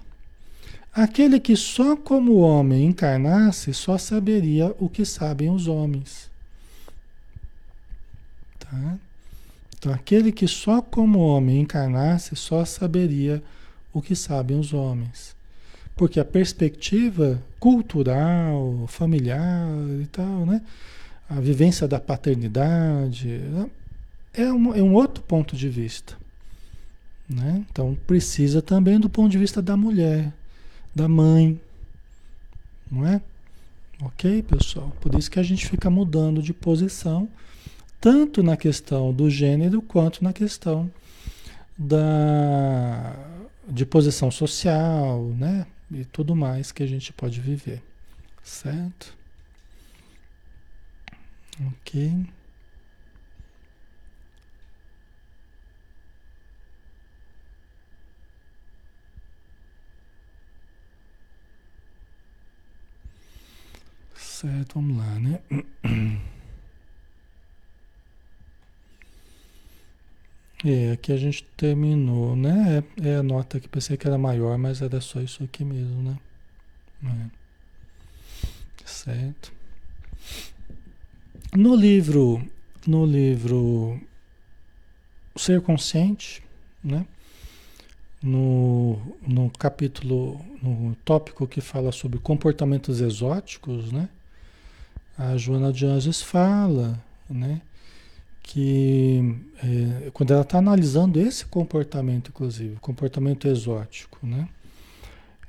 [0.93, 6.27] Aquele que só como homem encarnasse só saberia o que sabem os homens.
[8.57, 8.97] Tá?
[9.77, 13.43] Então, aquele que só como homem encarnasse só saberia
[13.93, 15.36] o que sabem os homens.
[15.97, 19.67] Porque a perspectiva cultural, familiar
[20.01, 20.61] e tal, né?
[21.29, 23.41] A vivência da paternidade
[24.33, 26.15] é um, é um outro ponto de vista.
[27.27, 27.65] Né?
[27.69, 30.31] Então precisa também do ponto de vista da mulher,
[30.95, 31.59] da mãe,
[32.89, 33.21] não é?
[34.01, 34.93] Ok, pessoal?
[35.01, 37.27] Por isso que a gente fica mudando de posição,
[37.99, 40.89] tanto na questão do gênero quanto na questão
[41.77, 43.13] da,
[43.67, 45.65] de posição social, né?
[45.91, 47.81] E tudo mais que a gente pode viver,
[48.43, 49.15] certo?
[51.59, 52.27] Ok.
[64.15, 65.41] Certo, vamos lá, né?
[70.65, 72.83] É, aqui a gente terminou, né?
[73.01, 76.01] É, é, a nota que pensei que era maior, mas era só isso aqui mesmo,
[76.01, 76.17] né?
[77.03, 77.37] É.
[78.87, 79.53] Certo.
[81.55, 82.41] No livro,
[82.85, 83.99] no livro
[85.35, 86.41] Ser Consciente,
[86.83, 87.05] né?
[88.21, 94.09] No, no capítulo, no tópico que fala sobre comportamentos exóticos, né?
[95.17, 97.61] A Joana de Anjos fala, né?
[98.47, 104.47] Que é, quando ela está analisando esse comportamento, inclusive, comportamento exótico, né?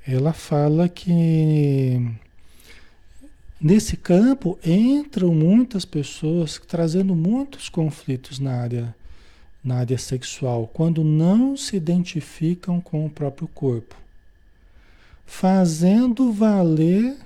[0.04, 2.10] Ela fala que
[3.60, 8.94] nesse campo entram muitas pessoas trazendo muitos conflitos na área,
[9.62, 13.94] na área sexual, quando não se identificam com o próprio corpo,
[15.24, 17.16] fazendo valer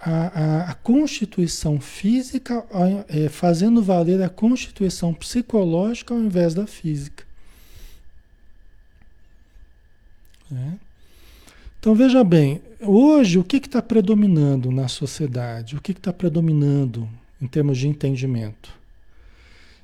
[0.00, 2.64] a, a, a constituição física,
[3.08, 7.24] é, fazendo valer a constituição psicológica ao invés da física.
[10.52, 10.72] É.
[11.80, 15.76] Então veja bem, hoje o que está predominando na sociedade?
[15.76, 17.08] O que está predominando
[17.40, 18.74] em termos de entendimento?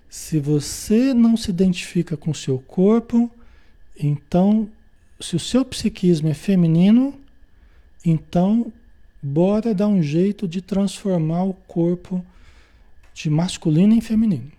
[0.09, 3.31] Se você não se identifica com o seu corpo,
[3.99, 4.69] então,
[5.21, 7.19] se o seu psiquismo é feminino,
[8.05, 8.73] então
[9.23, 12.25] bora dar um jeito de transformar o corpo
[13.15, 14.51] de masculino em feminino.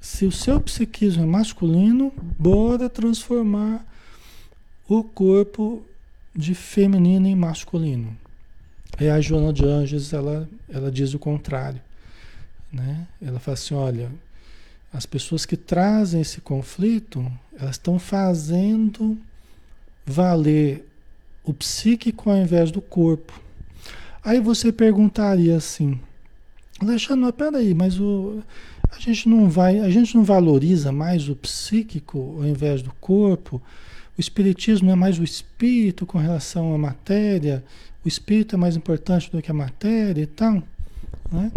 [0.00, 3.86] Se o seu psiquismo é masculino, bora transformar
[4.88, 5.84] o corpo
[6.34, 8.16] de feminino em masculino.
[8.98, 11.80] E a Joana de Anjos, ela, ela diz o contrário.
[12.72, 13.06] Né?
[13.20, 14.10] Ela fala assim, olha,
[14.92, 19.18] as pessoas que trazem esse conflito, elas estão fazendo
[20.04, 20.89] valer
[21.44, 23.40] o psíquico ao invés do corpo.
[24.22, 25.98] Aí você perguntaria assim,
[26.80, 28.42] Alexandre, mas peraí, mas o,
[28.90, 33.60] a gente não vai, a gente não valoriza mais o psíquico ao invés do corpo?
[34.16, 37.64] O espiritismo é mais o espírito com relação à matéria?
[38.04, 40.62] O espírito é mais importante do que a matéria e tal?
[41.30, 41.52] Né?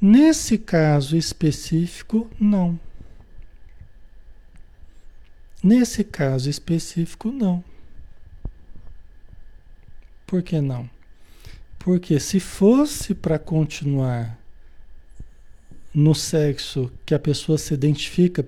[0.00, 2.78] Nesse caso específico, não.
[5.62, 7.64] Nesse caso específico, não.
[10.28, 10.88] Por que não?
[11.78, 14.38] Porque se fosse para continuar
[15.94, 18.44] no sexo que a pessoa se identifica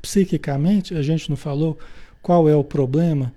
[0.00, 1.76] psiquicamente, a gente não falou
[2.22, 3.32] qual é o problema.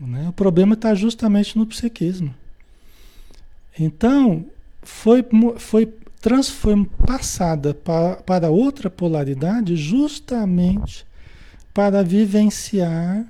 [0.00, 0.28] Né?
[0.30, 2.34] O problema está justamente no psiquismo.
[3.78, 4.46] Então,
[4.82, 5.24] foi,
[5.58, 11.06] foi, trans, foi passada para, para outra polaridade justamente
[11.72, 13.24] para vivenciar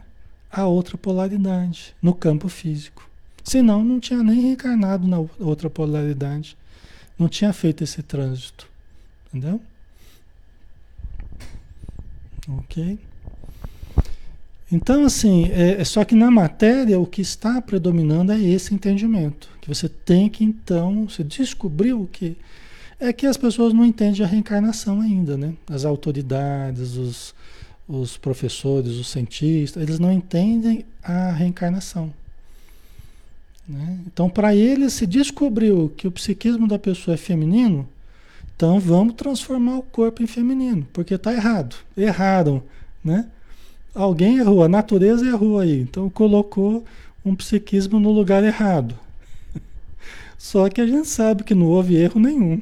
[0.50, 3.09] a outra polaridade no campo físico.
[3.50, 6.56] Senão não tinha nem reencarnado na outra polaridade.
[7.18, 8.68] não tinha feito esse trânsito.
[9.26, 9.60] Entendeu?
[12.48, 12.96] Ok?
[14.70, 19.48] Então, assim, é, é, só que na matéria o que está predominando é esse entendimento.
[19.60, 22.36] Que você tem que, então, você descobriu que.
[23.00, 25.54] É que as pessoas não entendem a reencarnação ainda, né?
[25.68, 27.34] As autoridades, os,
[27.88, 32.14] os professores, os cientistas, eles não entendem a reencarnação.
[33.70, 34.00] Né?
[34.04, 37.88] Então, para eles, se descobriu que o psiquismo da pessoa é feminino,
[38.56, 41.76] então vamos transformar o corpo em feminino, porque está errado.
[41.96, 42.64] Erraram,
[43.02, 43.26] né?
[43.94, 45.80] Alguém errou, a natureza errou aí.
[45.80, 46.84] Então colocou
[47.24, 48.98] um psiquismo no lugar errado.
[50.36, 52.60] Só que a gente sabe que não houve erro nenhum.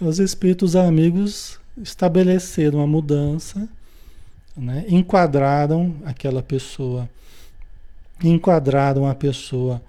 [0.00, 3.68] Os espíritos amigos estabeleceram a mudança,
[4.56, 4.84] né?
[4.88, 7.08] enquadraram aquela pessoa,
[8.22, 9.80] enquadraram a pessoa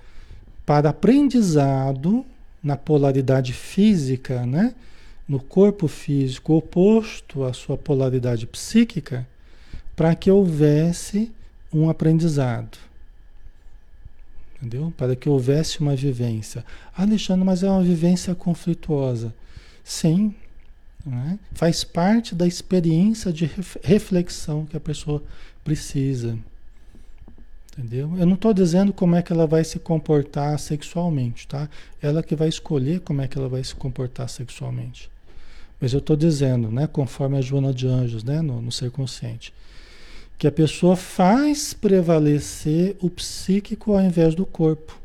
[0.68, 2.26] para aprendizado
[2.61, 4.76] na polaridade física, né?
[5.26, 9.26] no corpo físico oposto à sua polaridade psíquica
[9.95, 11.32] para que houvesse
[11.72, 12.78] um aprendizado.
[14.57, 14.93] Entendeu?
[14.97, 16.65] Para que houvesse uma vivência.
[16.95, 19.34] Alexandre, mas é uma vivência conflituosa.
[19.86, 20.36] Sim,
[21.07, 21.38] é?
[21.53, 23.49] faz parte da experiência de
[23.82, 25.24] reflexão que a pessoa
[25.63, 26.38] precisa.
[27.78, 28.17] Entendeu?
[28.17, 31.69] Eu não estou dizendo como é que ela vai se comportar sexualmente, tá?
[32.01, 35.11] Ela que vai escolher como é que ela vai se comportar sexualmente.
[35.80, 39.53] Mas eu estou dizendo, né, conforme a Joana de Anjos, né, no, no ser consciente
[40.38, 44.97] que a pessoa faz prevalecer o psíquico ao invés do corpo,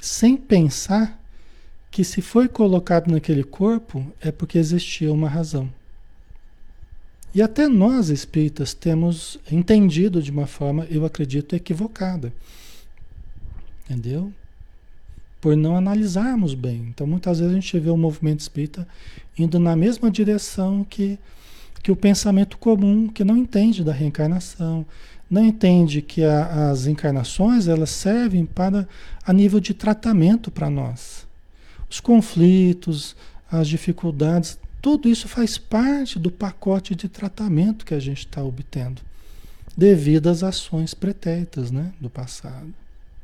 [0.00, 1.20] sem pensar
[1.90, 5.68] que se foi colocado naquele corpo é porque existia uma razão.
[7.34, 12.32] E até nós espíritas temos entendido de uma forma, eu acredito, equivocada.
[13.84, 14.32] Entendeu?
[15.40, 16.86] Por não analisarmos bem.
[16.88, 18.86] Então, muitas vezes a gente vê o movimento espírita
[19.38, 21.18] indo na mesma direção que
[21.82, 24.84] que o pensamento comum, que não entende da reencarnação,
[25.30, 28.86] não entende que a, as encarnações elas servem para
[29.24, 31.26] a nível de tratamento para nós.
[31.88, 33.16] Os conflitos,
[33.50, 39.02] as dificuldades, tudo isso faz parte do pacote de tratamento que a gente está obtendo,
[39.76, 42.72] devido às ações pretéritas né, do passado.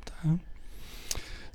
[0.04, 0.34] Tá?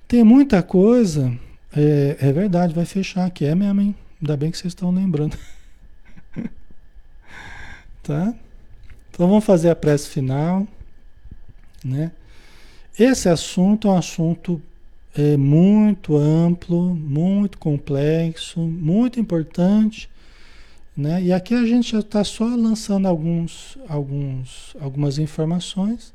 [0.07, 1.37] Tem muita coisa,
[1.75, 3.95] é, é verdade, vai fechar aqui, é mesmo, hein?
[4.21, 5.37] Ainda bem que vocês estão lembrando.
[8.03, 8.33] Tá?
[9.11, 10.67] Então vamos fazer a prece final.
[11.85, 12.11] Né?
[12.97, 14.59] Esse assunto é um assunto
[15.15, 20.09] é, muito amplo, muito complexo, muito importante.
[20.95, 21.23] Né?
[21.23, 26.13] E aqui a gente já está só lançando alguns, alguns, algumas informações,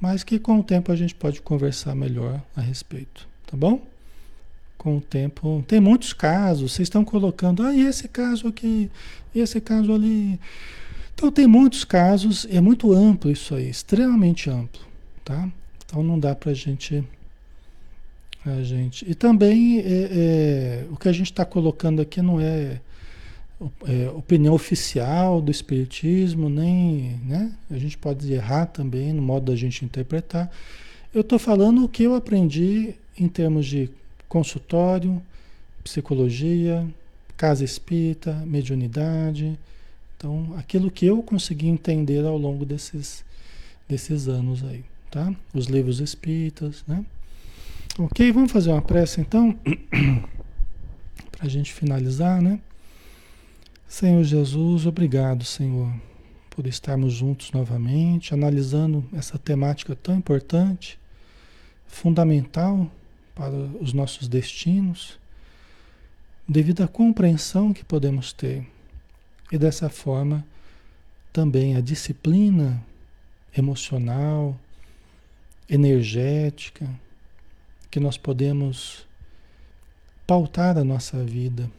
[0.00, 3.80] mas que com o tempo a gente pode conversar melhor a respeito, tá bom?
[4.76, 5.64] Com o tempo.
[5.66, 8.90] Tem muitos casos, vocês estão colocando, ah, esse caso aqui,
[9.34, 10.38] esse caso ali.
[11.14, 14.80] Então tem muitos casos, é muito amplo isso aí, extremamente amplo,
[15.24, 15.48] tá?
[15.86, 17.04] Então não dá para a gente,
[18.44, 19.08] a gente.
[19.08, 22.80] E também é, é, o que a gente está colocando aqui não é,
[23.86, 27.52] é, opinião oficial do espiritismo, nem, né?
[27.70, 30.50] A gente pode errar também no modo da gente interpretar.
[31.14, 33.90] Eu estou falando o que eu aprendi em termos de
[34.28, 35.22] consultório,
[35.84, 36.86] psicologia,
[37.36, 39.58] casa espírita, mediunidade
[40.22, 43.24] então, aquilo que eu consegui entender ao longo desses,
[43.88, 45.34] desses anos aí, tá?
[45.52, 47.04] Os livros espíritas, né?
[47.98, 49.52] Ok, vamos fazer uma prece então,
[51.30, 52.58] para a gente finalizar, né?
[53.86, 55.92] Senhor Jesus, obrigado, Senhor,
[56.48, 60.98] por estarmos juntos novamente, analisando essa temática tão importante,
[61.86, 62.90] fundamental
[63.34, 65.18] para os nossos destinos,
[66.48, 68.66] devido à compreensão que podemos ter
[69.52, 70.42] e dessa forma,
[71.30, 72.82] também a disciplina
[73.54, 74.58] emocional,
[75.68, 76.88] energética,
[77.92, 79.06] que nós podemos
[80.26, 81.70] pautar a nossa vida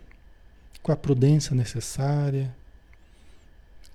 [0.84, 2.56] com a prudência necessária,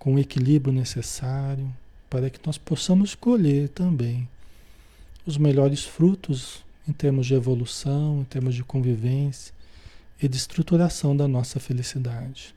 [0.01, 1.73] com o equilíbrio necessário,
[2.11, 4.29] para que nós possamos colher também
[5.25, 9.55] os melhores frutos em termos de evolução, em termos de convivência
[10.21, 12.53] e de estruturação da nossa felicidade.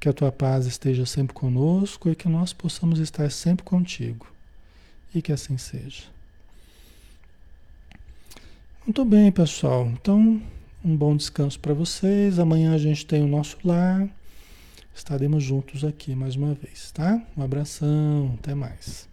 [0.00, 4.26] Que a tua paz esteja sempre conosco e que nós possamos estar sempre contigo.
[5.14, 6.02] E que assim seja.
[8.86, 9.86] Muito bem, pessoal.
[9.86, 10.40] Então,
[10.82, 12.38] um bom descanso para vocês.
[12.38, 14.08] Amanhã a gente tem o nosso lar.
[14.94, 17.22] Estaremos juntos aqui mais uma vez, tá?
[17.36, 19.06] Um abração, até mais.